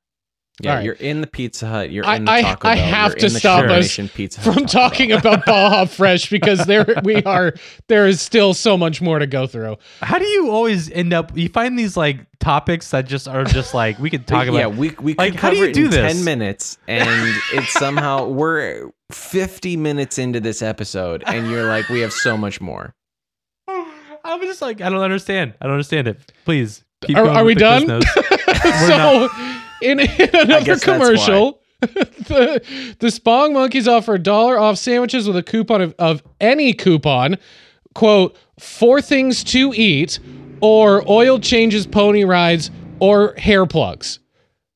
[0.60, 0.86] Yeah, All right.
[0.86, 1.90] you're in the Pizza Hut.
[1.92, 3.98] You're I- in the I- Taco I Bell, have you're to in the stop us
[4.14, 5.18] Pizza Hut from Taco talking Bell.
[5.20, 7.54] about Baja Fresh because there we are
[7.88, 9.78] there is still so much more to go through.
[10.02, 11.36] How do you always end up?
[11.36, 14.58] You find these like topics that just are just like we could talk about.
[14.58, 16.14] yeah, we we Like, could how do cover you it do in this?
[16.16, 17.10] ten minutes, and
[17.54, 22.62] it's somehow we're fifty minutes into this episode, and you're like, we have so much
[22.62, 22.94] more.
[23.68, 25.56] I'm just like I don't understand.
[25.60, 26.32] I don't understand it.
[26.46, 27.84] Please keep Are- going are we the done?
[27.84, 28.88] Quiznos.
[28.88, 29.30] so
[29.82, 32.64] in, in another commercial the,
[33.00, 37.38] the spong monkeys offer a dollar off sandwiches with a coupon of, of any coupon.
[37.96, 40.20] Quote for things to eat
[40.62, 42.70] or oil changes pony rides
[43.00, 44.20] or hair plugs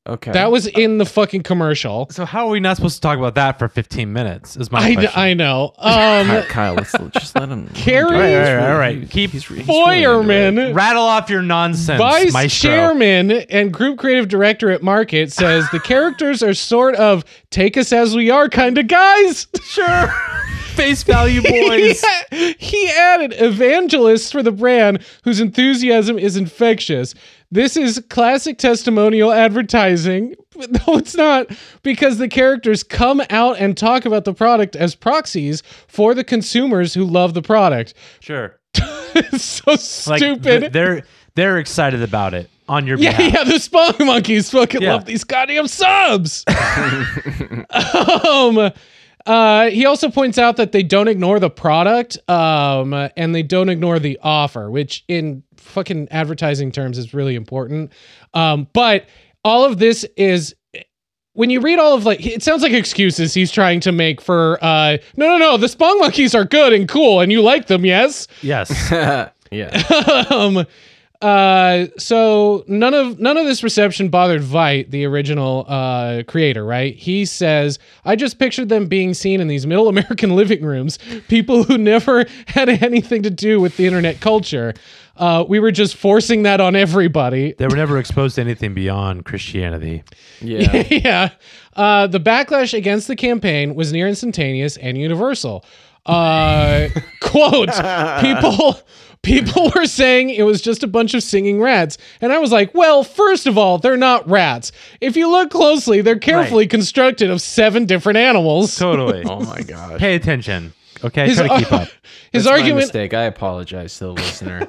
[0.06, 3.18] Okay, that was in the fucking commercial So how are we not supposed to talk
[3.18, 4.56] about that for 15 minutes?
[4.56, 5.12] Is my I, question.
[5.16, 7.68] I know Kyle, um Kyle, let's just let him.
[7.74, 9.10] Kerry all right, all right, all right.
[9.10, 10.24] Keep He's, re- he's really into it.
[10.24, 12.70] Feuerman rattle off your nonsense, Vice maestro.
[12.70, 17.92] chairman and group creative director at Market says the characters are sort of take us
[17.92, 19.46] as we are kind of guys.
[19.66, 20.08] Sure.
[20.74, 22.02] Face value, boys.
[22.30, 27.14] he, he added evangelists for the brand whose enthusiasm is infectious.
[27.50, 30.34] This is classic testimonial advertising.
[30.56, 31.48] No, it's not
[31.82, 36.94] because the characters come out and talk about the product as proxies for the consumers
[36.94, 37.92] who love the product.
[38.20, 38.58] Sure.
[39.14, 39.72] It's so
[40.10, 40.60] Like stupid.
[40.60, 41.02] th- they're
[41.34, 43.32] they're excited about it on your Yeah, behalf.
[43.34, 44.94] yeah, the Spunk Monkeys fucking Yeah.
[44.94, 46.42] love these goddamn subs.
[48.26, 48.70] um,
[49.26, 53.68] uh, he also points out that they don't ignore the product, um, and they don't
[53.68, 57.92] ignore the offer, which in fucking advertising terms is really important.
[58.34, 59.06] Um, but
[59.44, 60.54] all of this is
[61.32, 64.58] when you read all of like it sounds like excuses he's trying to make for
[64.62, 67.84] uh no no no the Spong monkeys are good and cool and you like them
[67.84, 68.70] yes Yes.
[69.50, 70.64] yeah, um
[71.22, 76.94] uh so none of none of this reception bothered Vite, the original uh creator, right?
[76.94, 80.98] He says, I just pictured them being seen in these middle American living rooms,
[81.28, 84.74] people who never had anything to do with the internet culture.
[85.16, 87.52] Uh we were just forcing that on everybody.
[87.54, 90.02] They were never exposed to anything beyond Christianity.
[90.40, 90.84] yeah.
[90.90, 91.30] yeah.
[91.74, 95.62] Uh, the backlash against the campaign was near instantaneous and universal.
[96.06, 96.88] Uh,
[97.20, 97.68] quote,
[98.22, 98.78] people
[99.26, 101.98] people were saying it was just a bunch of singing rats.
[102.20, 104.72] And I was like, well, first of all, they're not rats.
[105.00, 108.74] If you look closely, they're carefully constructed of seven different animals.
[108.76, 109.24] Totally.
[109.36, 109.98] Oh my god.
[109.98, 110.72] Pay attention.
[111.02, 111.88] Okay, His, try to keep up.
[112.32, 113.12] his That's my argument mistake.
[113.12, 114.68] I apologize to the listener.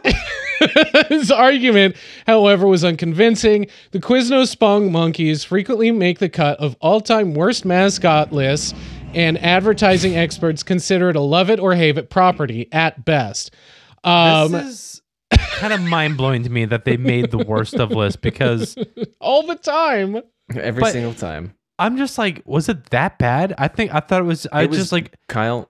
[1.09, 1.95] His argument,
[2.25, 3.67] however, was unconvincing.
[3.91, 8.73] The Quiznos Spong monkeys frequently make the cut of all-time worst mascot lists,
[9.13, 13.53] and advertising experts consider it a love it or hate it property at best.
[14.03, 15.01] Um, this is
[15.59, 18.77] kind of mind blowing to me that they made the worst of lists because
[19.19, 20.21] all the time.
[20.55, 21.53] Every But- single time.
[21.79, 23.53] I'm just like, was it that bad?
[23.57, 24.47] I think I thought it was.
[24.51, 25.69] I It was- just like Kyle,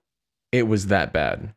[0.53, 1.53] it was that bad.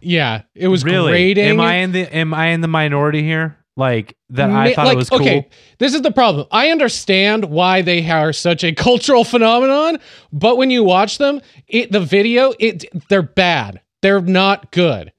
[0.00, 1.10] Yeah, it was really.
[1.12, 1.44] grating.
[1.44, 3.56] Am I in the Am I in the minority here?
[3.76, 4.50] Like that?
[4.50, 5.20] I thought like, it was cool.
[5.20, 5.48] Okay,
[5.78, 6.46] this is the problem.
[6.50, 9.98] I understand why they are such a cultural phenomenon,
[10.32, 13.80] but when you watch them, it the video, it they're bad.
[14.02, 15.12] They're not good.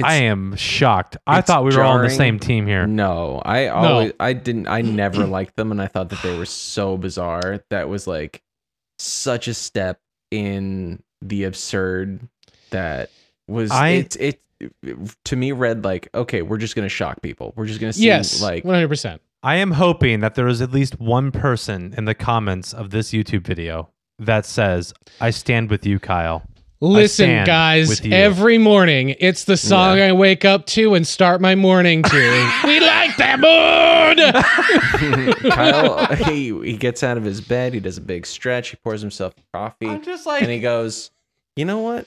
[0.00, 1.16] It's, I am shocked.
[1.26, 2.18] I thought we were all on the jarring.
[2.18, 2.86] same team here.
[2.86, 6.46] No, I always I didn't I never liked them and I thought that they were
[6.46, 7.62] so bizarre.
[7.70, 8.42] That was like
[8.98, 12.20] such a step in the absurd
[12.70, 13.10] that
[13.48, 14.40] was I- it, it
[15.24, 17.52] to me read like okay, we're just going to shock people.
[17.56, 19.22] We're just going to see Yes, like one hundred percent.
[19.42, 23.10] I am hoping that there is at least one person in the comments of this
[23.12, 23.88] YouTube video
[24.18, 26.42] that says, "I stand with you, Kyle."
[26.82, 30.06] Listen, guys, every morning it's the song Yeah.
[30.06, 32.10] I wake up to and start my morning to.
[32.64, 34.16] we like that mood.
[35.52, 39.02] Kyle he he gets out of his bed, he does a big stretch, he pours
[39.02, 41.10] himself coffee I'm just like, and he goes,
[41.54, 42.06] "You know what?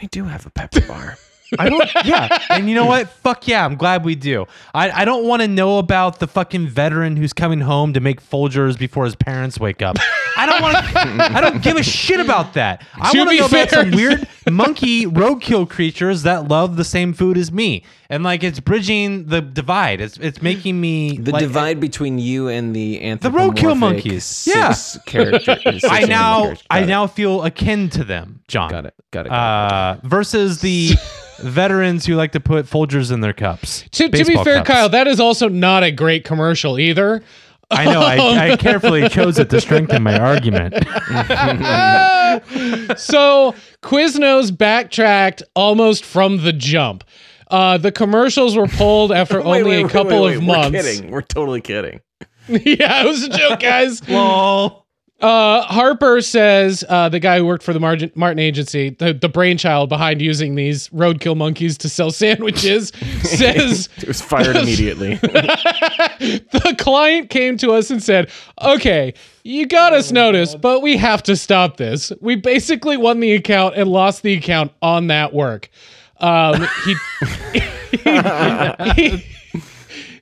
[0.00, 1.16] We do have a pepper bar."
[1.58, 1.88] I don't.
[2.04, 3.08] Yeah, and you know what?
[3.08, 3.64] Fuck yeah!
[3.64, 4.46] I'm glad we do.
[4.74, 8.20] I I don't want to know about the fucking veteran who's coming home to make
[8.20, 9.96] Folgers before his parents wake up.
[10.36, 11.36] I don't want to.
[11.36, 12.84] I don't give a shit about that.
[12.94, 17.12] I want to be know about some weird monkey roadkill creatures that love the same
[17.14, 20.00] food as me, and like it's bridging the divide.
[20.00, 24.24] It's it's making me The like, divide between you and the roadkill anthropomorphic monkeys.
[24.24, 25.02] Six Yeah.
[25.06, 25.58] character.
[25.90, 26.54] I animal now.
[26.70, 26.86] I it.
[26.86, 28.70] now feel akin to them, John.
[28.70, 28.94] got it.
[29.12, 29.28] Got it.
[29.30, 30.02] Got it.
[30.02, 30.90] Uh, versus the
[31.38, 33.84] veterans who like to put Folgers in their cups.
[33.92, 34.68] to, to be fair, cups.
[34.68, 37.22] Kyle, that is also not a great commercial either.
[37.70, 38.00] I know.
[38.00, 38.16] I,
[38.52, 40.74] I carefully chose it to strengthen my argument.
[42.98, 47.04] so Quiznos backtracked almost from the jump.
[47.48, 50.46] Uh, the commercials were pulled after Wait, only wait, a wait, couple wait, of wait.
[50.46, 50.72] months.
[50.72, 51.10] We're kidding.
[51.10, 52.00] We're totally kidding.
[52.48, 54.08] yeah, it was a joke, guys.
[54.08, 54.85] Lol.
[55.18, 59.30] Uh, Harper says uh, the guy who worked for the Margin- Martin Agency, the, the
[59.30, 62.92] brainchild behind using these roadkill monkeys to sell sandwiches,
[63.22, 65.14] says It was fired immediately.
[65.22, 71.22] the client came to us and said, "Okay, you got us noticed, but we have
[71.22, 72.12] to stop this.
[72.20, 75.70] We basically won the account and lost the account on that work."
[76.20, 76.94] Um, he,
[78.94, 79.24] he-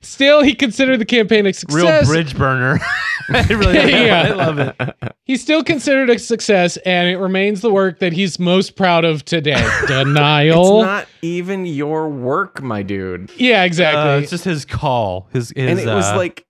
[0.01, 2.07] still he considered the campaign a success.
[2.07, 2.79] Real bridge burner.
[3.29, 4.23] I really Yeah.
[4.27, 4.75] I love it.
[5.23, 9.25] He's still considered a success, and it remains the work that he's most proud of
[9.25, 9.67] today.
[9.87, 10.79] Denial.
[10.79, 13.31] It's not even your work, my dude.
[13.37, 14.01] yeah, exactly.
[14.01, 15.27] Uh, it's just his call.
[15.33, 16.45] His, his and it was uh, like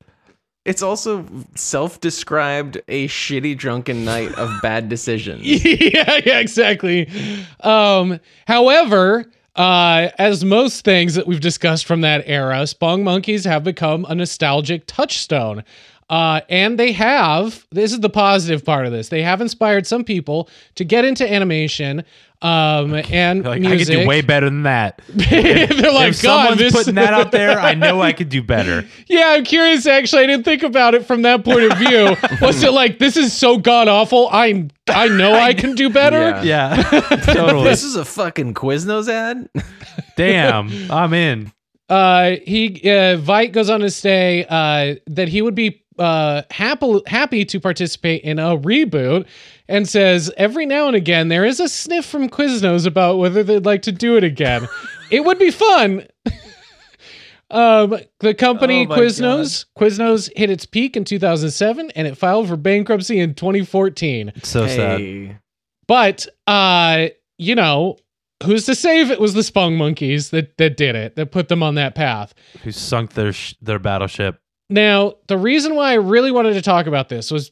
[0.66, 5.44] it's also self-described a shitty drunken night of bad decisions.
[5.46, 7.08] yeah, yeah, exactly.
[7.60, 13.64] Um, however, uh, as most things that we've discussed from that era, Spong Monkeys have
[13.64, 15.64] become a nostalgic touchstone.
[16.10, 20.04] Uh, and they have, this is the positive part of this, they have inspired some
[20.04, 22.04] people to get into animation
[22.42, 24.02] um, and like, I could music.
[24.02, 25.02] do way better than that.
[25.10, 28.44] They're like, if God, someone's this putting that out there, I know I could do
[28.44, 28.86] better.
[29.08, 29.86] Yeah, I'm curious.
[29.86, 32.16] Actually, I didn't think about it from that point of view.
[32.42, 34.28] Was it like this is so god awful?
[34.32, 36.42] I'm I know I can do better.
[36.44, 36.76] Yeah.
[36.92, 37.64] Yeah, totally.
[37.66, 39.48] This is a fucking Quiznos ad.
[40.18, 41.54] Damn, I'm in.
[41.88, 47.02] Uh, he uh, Vite goes on to say uh, that he would be uh happy
[47.08, 49.26] happy to participate in a reboot,
[49.68, 53.66] and says every now and again there is a sniff from Quiznos about whether they'd
[53.66, 54.68] like to do it again.
[55.12, 56.08] it would be fun.
[57.52, 62.48] Um, the company Oh my Quiznos Quiznos hit its peak in 2007 and it filed
[62.48, 64.34] for bankruptcy in 2014.
[64.44, 65.40] So sad.
[65.88, 67.98] But uh, you know,
[68.44, 71.48] who's to say if it was the Spong Monkeys that that did it, that put
[71.48, 72.34] them on that path?
[72.64, 74.40] Who sunk their sh- their battleship?
[74.70, 77.52] Now, the reason why I really wanted to talk about this was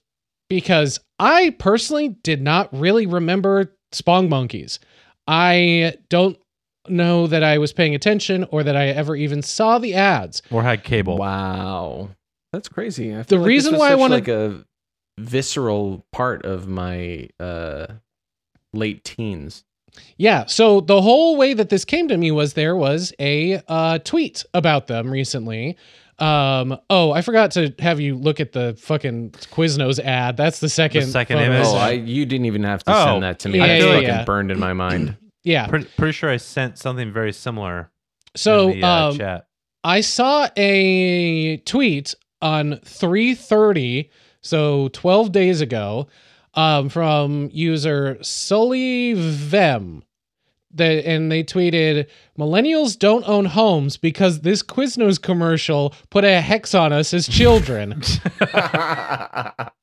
[0.50, 4.80] because I personally did not really remember Spong Monkeys.
[5.28, 6.38] I don't
[6.90, 10.42] know that I was paying attention or that I ever even saw the ads.
[10.52, 11.18] Or had cable?
[11.18, 12.10] Wow.
[12.52, 13.14] That's crazy.
[13.14, 14.66] I The feel like this reason was why I such, wanna- like a
[15.20, 17.86] visceral part of my uh
[18.74, 19.64] late teens.
[20.18, 24.00] Yeah, so the whole way that this came to me was there was a uh,
[24.00, 25.78] tweet about them recently.
[26.24, 30.38] Um, oh, I forgot to have you look at the fucking Quiznos ad.
[30.38, 31.52] That's the second, second photo.
[31.52, 31.68] image?
[31.68, 33.06] Oh, I you didn't even have to Oh.
[33.06, 33.60] send that to me.
[33.60, 34.24] Yeah, That's yeah, fucking yeah.
[34.26, 35.18] burned in my mind.
[35.44, 35.68] yeah.
[35.68, 37.92] Pretty, pretty sure I sent something very similar.
[38.36, 39.48] So in the, uh, um, chat.
[39.84, 44.10] I saw a tweet on 3:30,
[44.42, 46.08] so 12 days ago,
[46.54, 50.04] um, from user Sully Vem.
[50.80, 52.08] And they tweeted,
[52.38, 58.02] "Millennials don't own homes because this Quiznos commercial put a hex on us as children."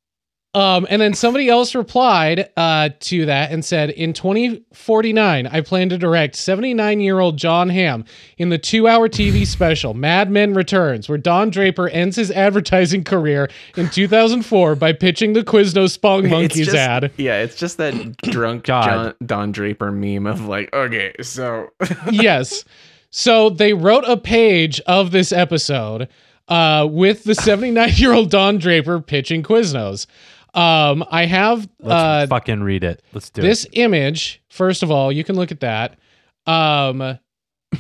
[0.53, 5.89] Um, and then somebody else replied uh, to that and said, In 2049, I plan
[5.91, 8.05] to direct 79 year old Jon Hamm
[8.37, 13.05] in the two hour TV special Mad Men Returns, where Don Draper ends his advertising
[13.05, 17.13] career in 2004 by pitching the Quiznos Spong Monkeys just- ad.
[17.17, 21.69] Yeah, it's just that drunk John, Don Draper meme of like, okay, so
[22.11, 22.65] yes.
[23.11, 26.09] So they wrote a page of this episode
[26.49, 30.07] uh, with the 79 year old Don Draper pitching Quiznos.
[30.55, 33.03] Um, I have Let's uh, fucking read it.
[33.13, 33.45] Let's do it.
[33.45, 35.99] this image first of all you can look at that
[36.47, 37.01] um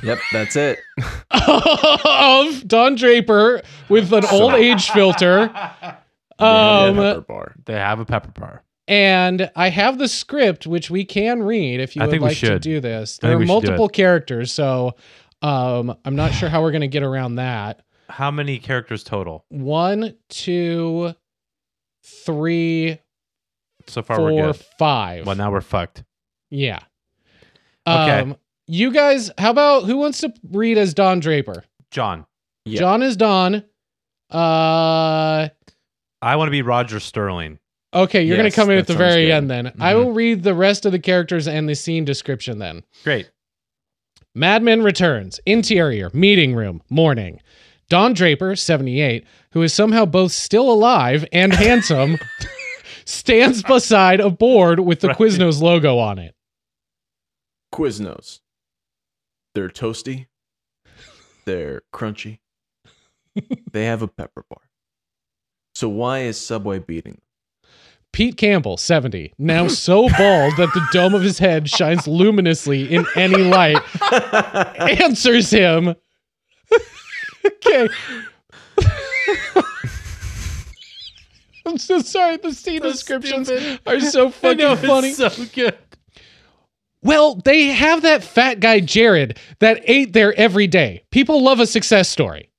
[0.02, 0.78] yep, that's it.
[1.30, 5.50] of don draper with an old age filter
[6.38, 7.54] um Pepper bar.
[7.58, 7.66] it.
[7.66, 8.62] They have a pepper bar.
[8.88, 12.58] and i have the script which we can read if you I would like to
[12.58, 14.94] do this there are we should do multiple characters so
[15.42, 19.44] um i'm not sure how we're going to get around that How many characters total?
[19.50, 21.14] one two
[22.24, 22.98] three
[23.86, 24.56] So far, we're good.
[24.78, 26.04] five Well, now we're fucked.
[26.50, 26.80] yeah
[27.86, 28.20] Okay.
[28.20, 28.36] um
[28.66, 32.26] you guys how about who wants to read as don draper John,
[32.64, 32.78] Yeah.
[32.80, 33.64] John is Don.
[34.30, 35.48] Uh
[36.22, 37.58] I want to be Roger Sterling.
[37.94, 39.32] okay, you're gonna come in at the very good.
[39.32, 39.72] end then.
[39.80, 39.96] I Mhm.
[39.96, 42.84] will read the rest of the characters and the scene description then.
[43.02, 43.30] Great.
[44.34, 45.40] Mad Men returns.
[45.46, 47.40] Interior, meeting room, morning.
[47.91, 52.18] Don Draper, 78, who is somehow both still alive and handsome,
[53.05, 55.18] stands beside a board with the Right.
[55.18, 56.36] Quiznos logo on it.
[57.74, 58.38] Quiznos.
[59.55, 60.26] They're toasty.
[61.45, 62.38] They're crunchy.
[63.72, 64.62] they have a pepper bar.
[65.74, 67.22] So why is Subway beating them?
[68.12, 73.07] Pete Campbell, 70, now so bald that the dome of his head shines luminously in
[73.16, 73.78] any light,
[74.78, 75.95] answers him.
[77.45, 77.88] Okay.
[81.66, 82.36] I'm so sorry.
[82.38, 83.51] The scene descriptions
[83.86, 85.12] are so fucking funny.
[85.12, 85.76] so good.
[87.03, 91.05] Well, they have that fat guy Jared that ate there every day.
[91.11, 92.51] People love a success story.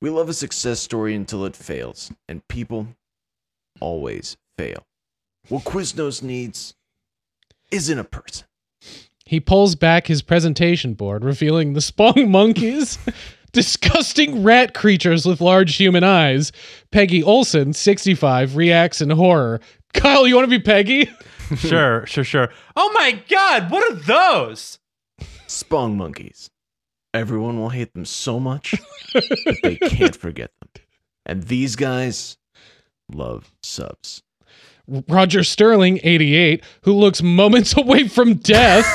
[0.00, 2.88] We love a success story until it fails, and people
[3.80, 4.86] always fail.
[5.48, 6.74] What Quiznos needs
[7.70, 8.46] isn't a person.
[9.26, 12.98] He pulls back his presentation board, revealing the Spong monkeys,
[13.54, 16.52] disgusting rat creatures with large human eyes.
[16.92, 19.60] Peggy Olson, 65, reacts in horror.
[19.94, 21.10] Kyle, you want to be Peggy?
[21.58, 22.48] Sure, sure, sure.
[22.74, 24.78] Oh my god, what are those?
[25.46, 26.48] Spong monkeys.
[27.12, 28.74] Everyone will hate them so much
[29.12, 30.82] that they can't forget them.
[31.26, 32.38] And these guys
[33.12, 34.22] love subs.
[35.06, 38.86] Roger Sterling, 88, who looks moments away from death,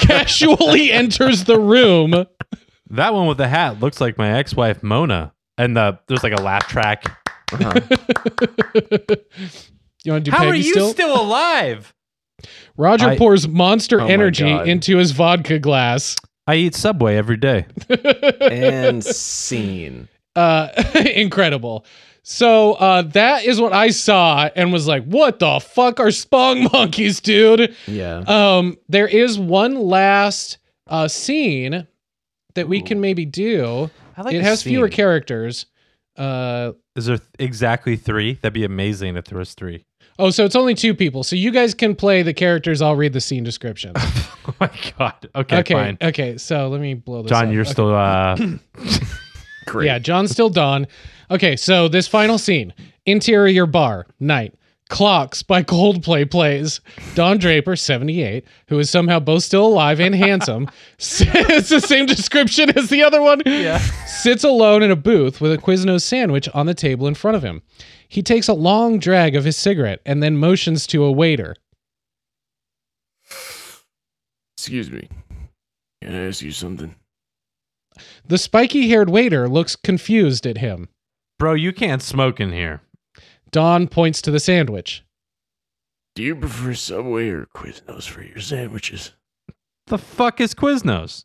[0.00, 2.24] casually enters the room.
[2.90, 5.32] That one with the hat looks like my ex-wife Mona.
[5.56, 7.04] And the there's like a laugh track.
[7.52, 7.80] Uh-huh.
[10.04, 10.90] You want to do How Peggy are you still?
[10.90, 11.92] still, alive?
[12.76, 16.14] Roger I- pours monster Oh energy into his vodka glass.
[16.46, 17.66] I eat Subway every day.
[18.40, 20.08] and scene.
[20.36, 20.68] uh
[21.14, 21.84] incredible
[22.22, 26.70] so uh that is what i saw and was like what the fuck are spong
[26.72, 28.22] monkeys dude Yeah.
[28.26, 31.86] um there is one last uh scene
[32.54, 35.66] that we can maybe do I like it the has fewer characters
[36.16, 38.34] uh Is there th- exactly three?
[38.34, 39.84] That'd be amazing if there was three.
[40.18, 43.12] oh so it's only two people so you guys can play the characters i'll read
[43.12, 45.28] the scene description oh my god.
[45.36, 45.98] Okay, okay fine.
[46.02, 47.52] okay so let me blow this John, up.
[47.52, 47.70] you're Okay.
[47.70, 48.36] still uh
[49.66, 49.84] Great.
[49.86, 50.86] Yeah, John's still Don.
[51.30, 52.72] Okay, so this final scene
[53.04, 54.54] interior bar, night.
[54.88, 56.80] Clocks by Coldplay plays.
[57.14, 60.68] Don Draper, 78, who is somehow both still alive and handsome.
[60.98, 63.42] it's the same description as the other one.
[63.44, 63.78] Yeah.
[64.06, 67.42] Sits alone in a booth with a Quiznos sandwich on the table in front of
[67.42, 67.62] him.
[68.08, 71.54] He takes a long drag of his cigarette and then motions to a waiter.
[74.56, 75.08] Excuse me.
[76.02, 76.94] Can I ask you something?
[78.26, 80.88] The spiky haired waiter looks confused at him.
[81.38, 82.80] Bro, you can't smoke in here.
[83.50, 85.02] Don points to the sandwich.
[86.14, 89.12] Do you prefer Subway or Quiznos for your sandwiches?
[89.86, 91.24] The fuck is Quiznos?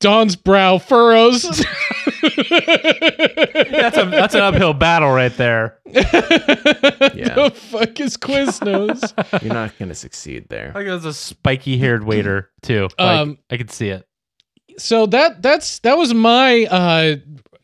[0.00, 1.42] Don's brow furrows.
[2.22, 5.78] That's a that's an uphill battle right there.
[5.86, 9.42] The fuck is Quiznos?
[9.42, 10.72] You're not gonna succeed there.
[10.74, 12.88] I Like there's a spiky haired waiter too.
[12.98, 14.06] Like, Um, I could see it.
[14.78, 17.16] so that that's that was my uh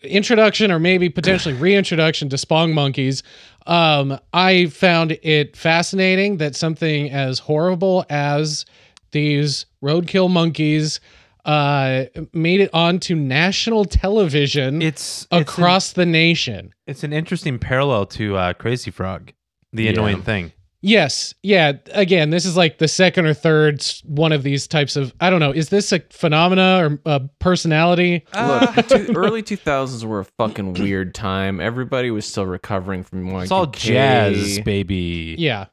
[0.02, 3.22] introduction or maybe potentially reintroduction to Spong Monkeys.
[3.70, 8.66] Um I found it fascinating that something as horrible as
[9.12, 11.00] these roadkill monkeys
[11.44, 12.04] uh
[12.34, 16.74] made it onto national television It's it's across the nation.
[16.86, 19.32] it's an interesting parallel to uh, Crazy Frog,
[19.72, 19.90] the Yeah.
[19.92, 20.52] annoying thing.
[20.82, 21.34] Yes.
[21.42, 21.72] Yeah.
[21.92, 25.12] Again, this is like the second or third one of these types of.
[25.20, 25.52] I don't know.
[25.52, 28.24] Is this a phenomena or a personality?
[28.34, 31.60] Look, the two, early 2000s were a fucking weird time.
[31.60, 33.42] Everybody was still recovering from Y2K.
[33.42, 35.36] It's all jazz, baby.
[35.38, 35.66] Yeah.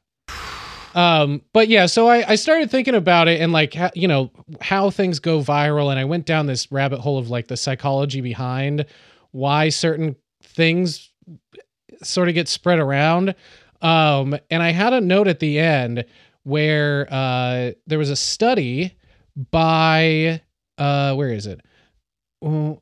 [0.94, 4.30] Um, but yeah, so I, I started thinking about it and like, how, you know,
[4.60, 5.90] how things go viral.
[5.90, 8.84] And I went down this rabbit hole of like the psychology behind
[9.30, 11.10] why certain things
[12.02, 13.34] sort of get spread around.
[13.80, 16.04] Um, and I had a note at the end
[16.42, 18.96] where uh, there was a study
[19.50, 20.40] by,
[20.78, 21.60] uh, where is it?
[22.42, 22.80] Oh,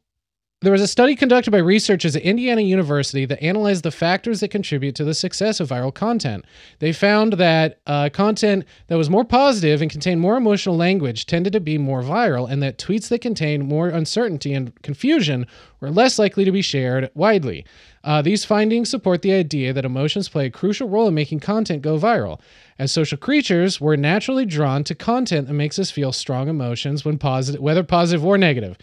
[0.62, 4.48] there was a study conducted by researchers at Indiana University that analyzed the factors that
[4.48, 6.46] contribute to the success of viral content.
[6.78, 11.52] They found that uh, content that was more positive and contained more emotional language tended
[11.52, 15.46] to be more viral, and that tweets that contained more uncertainty and confusion
[15.80, 17.66] were less likely to be shared widely.
[18.06, 21.82] Uh, these findings support the idea that emotions play a crucial role in making content
[21.82, 22.40] go viral.
[22.78, 27.18] As social creatures, we're naturally drawn to content that makes us feel strong emotions when
[27.18, 28.78] positive, whether positive or negative.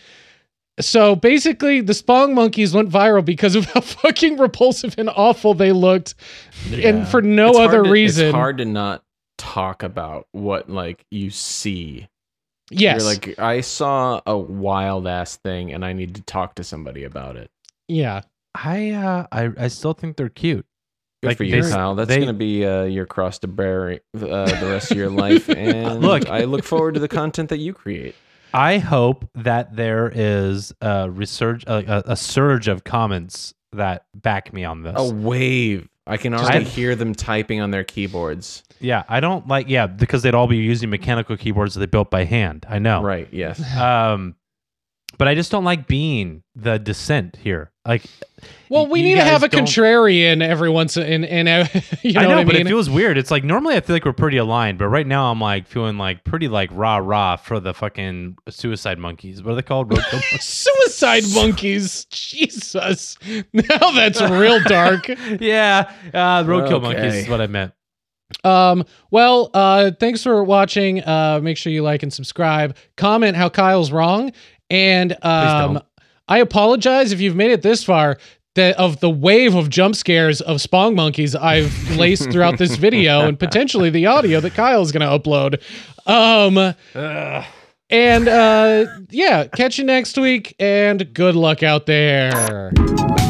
[0.79, 5.71] So basically, the Spong monkeys went viral because of how fucking repulsive and awful they
[5.71, 6.15] looked,
[6.73, 8.25] and for no It's other to- reason.
[8.27, 9.03] It's hard to not
[9.37, 12.07] talk about what like you see.
[12.71, 16.63] yes, You're like, I saw a wild ass thing, and I need to talk to
[16.63, 17.49] somebody about it.
[17.87, 18.21] yeah,
[18.55, 20.65] I uh I, I still think they're cute.
[21.21, 21.95] Good Like, for you, Kyle.
[21.95, 25.47] That's they- gonna be uh, your cross to bear uh, the rest of your life.
[25.57, 26.29] And Look.
[26.29, 28.15] I look forward to the content that you create.
[28.53, 34.63] I hope that there is a resurge a, a, surge of comments that back me
[34.65, 34.93] on this.
[34.95, 35.87] A wave.
[36.05, 38.63] I can already I- hear them typing on their keyboards.
[38.79, 42.11] Yeah, I don't like yeah because they'd all be using mechanical keyboards that they built
[42.11, 42.65] by hand.
[42.69, 43.01] I know.
[43.01, 43.29] Right.
[43.31, 43.59] Yes.
[43.77, 44.35] Um,
[45.17, 47.71] but I just don't like being the dissent here.
[47.85, 48.03] Like,
[48.69, 51.67] Well, we need to have a don't- contrarian every once in in a,
[52.01, 52.65] you know, I know, what I but mean?
[52.65, 53.17] it feels weird.
[53.17, 55.97] It's like normally I feel like we're pretty aligned, but right now I'm like feeling
[55.97, 59.43] like pretty like rah rah for the fucking suicide monkeys.
[59.43, 59.89] What are they called?
[59.91, 60.41] Monkeys?
[60.43, 62.05] Suicide monkeys.
[62.05, 63.17] Jesus.
[63.53, 65.07] Now that's real dark.
[65.39, 67.73] yeah, uh, roadkill monkeys is what I meant.
[68.43, 71.03] Um, well, uh, thanks for watching.
[71.03, 72.75] Uh, make sure you like and subscribe.
[72.97, 74.31] Comment how Kyle's wrong.
[74.73, 75.81] And um.
[76.27, 78.17] I apologize if you've made it this far.
[78.55, 83.21] That of the wave of jump scares of Spong monkeys I've laced throughout this video
[83.21, 85.59] and potentially the audio that Kyle's going to upload.
[86.05, 86.75] Um,
[87.89, 92.71] and uh, yeah, catch you next week and good luck out there.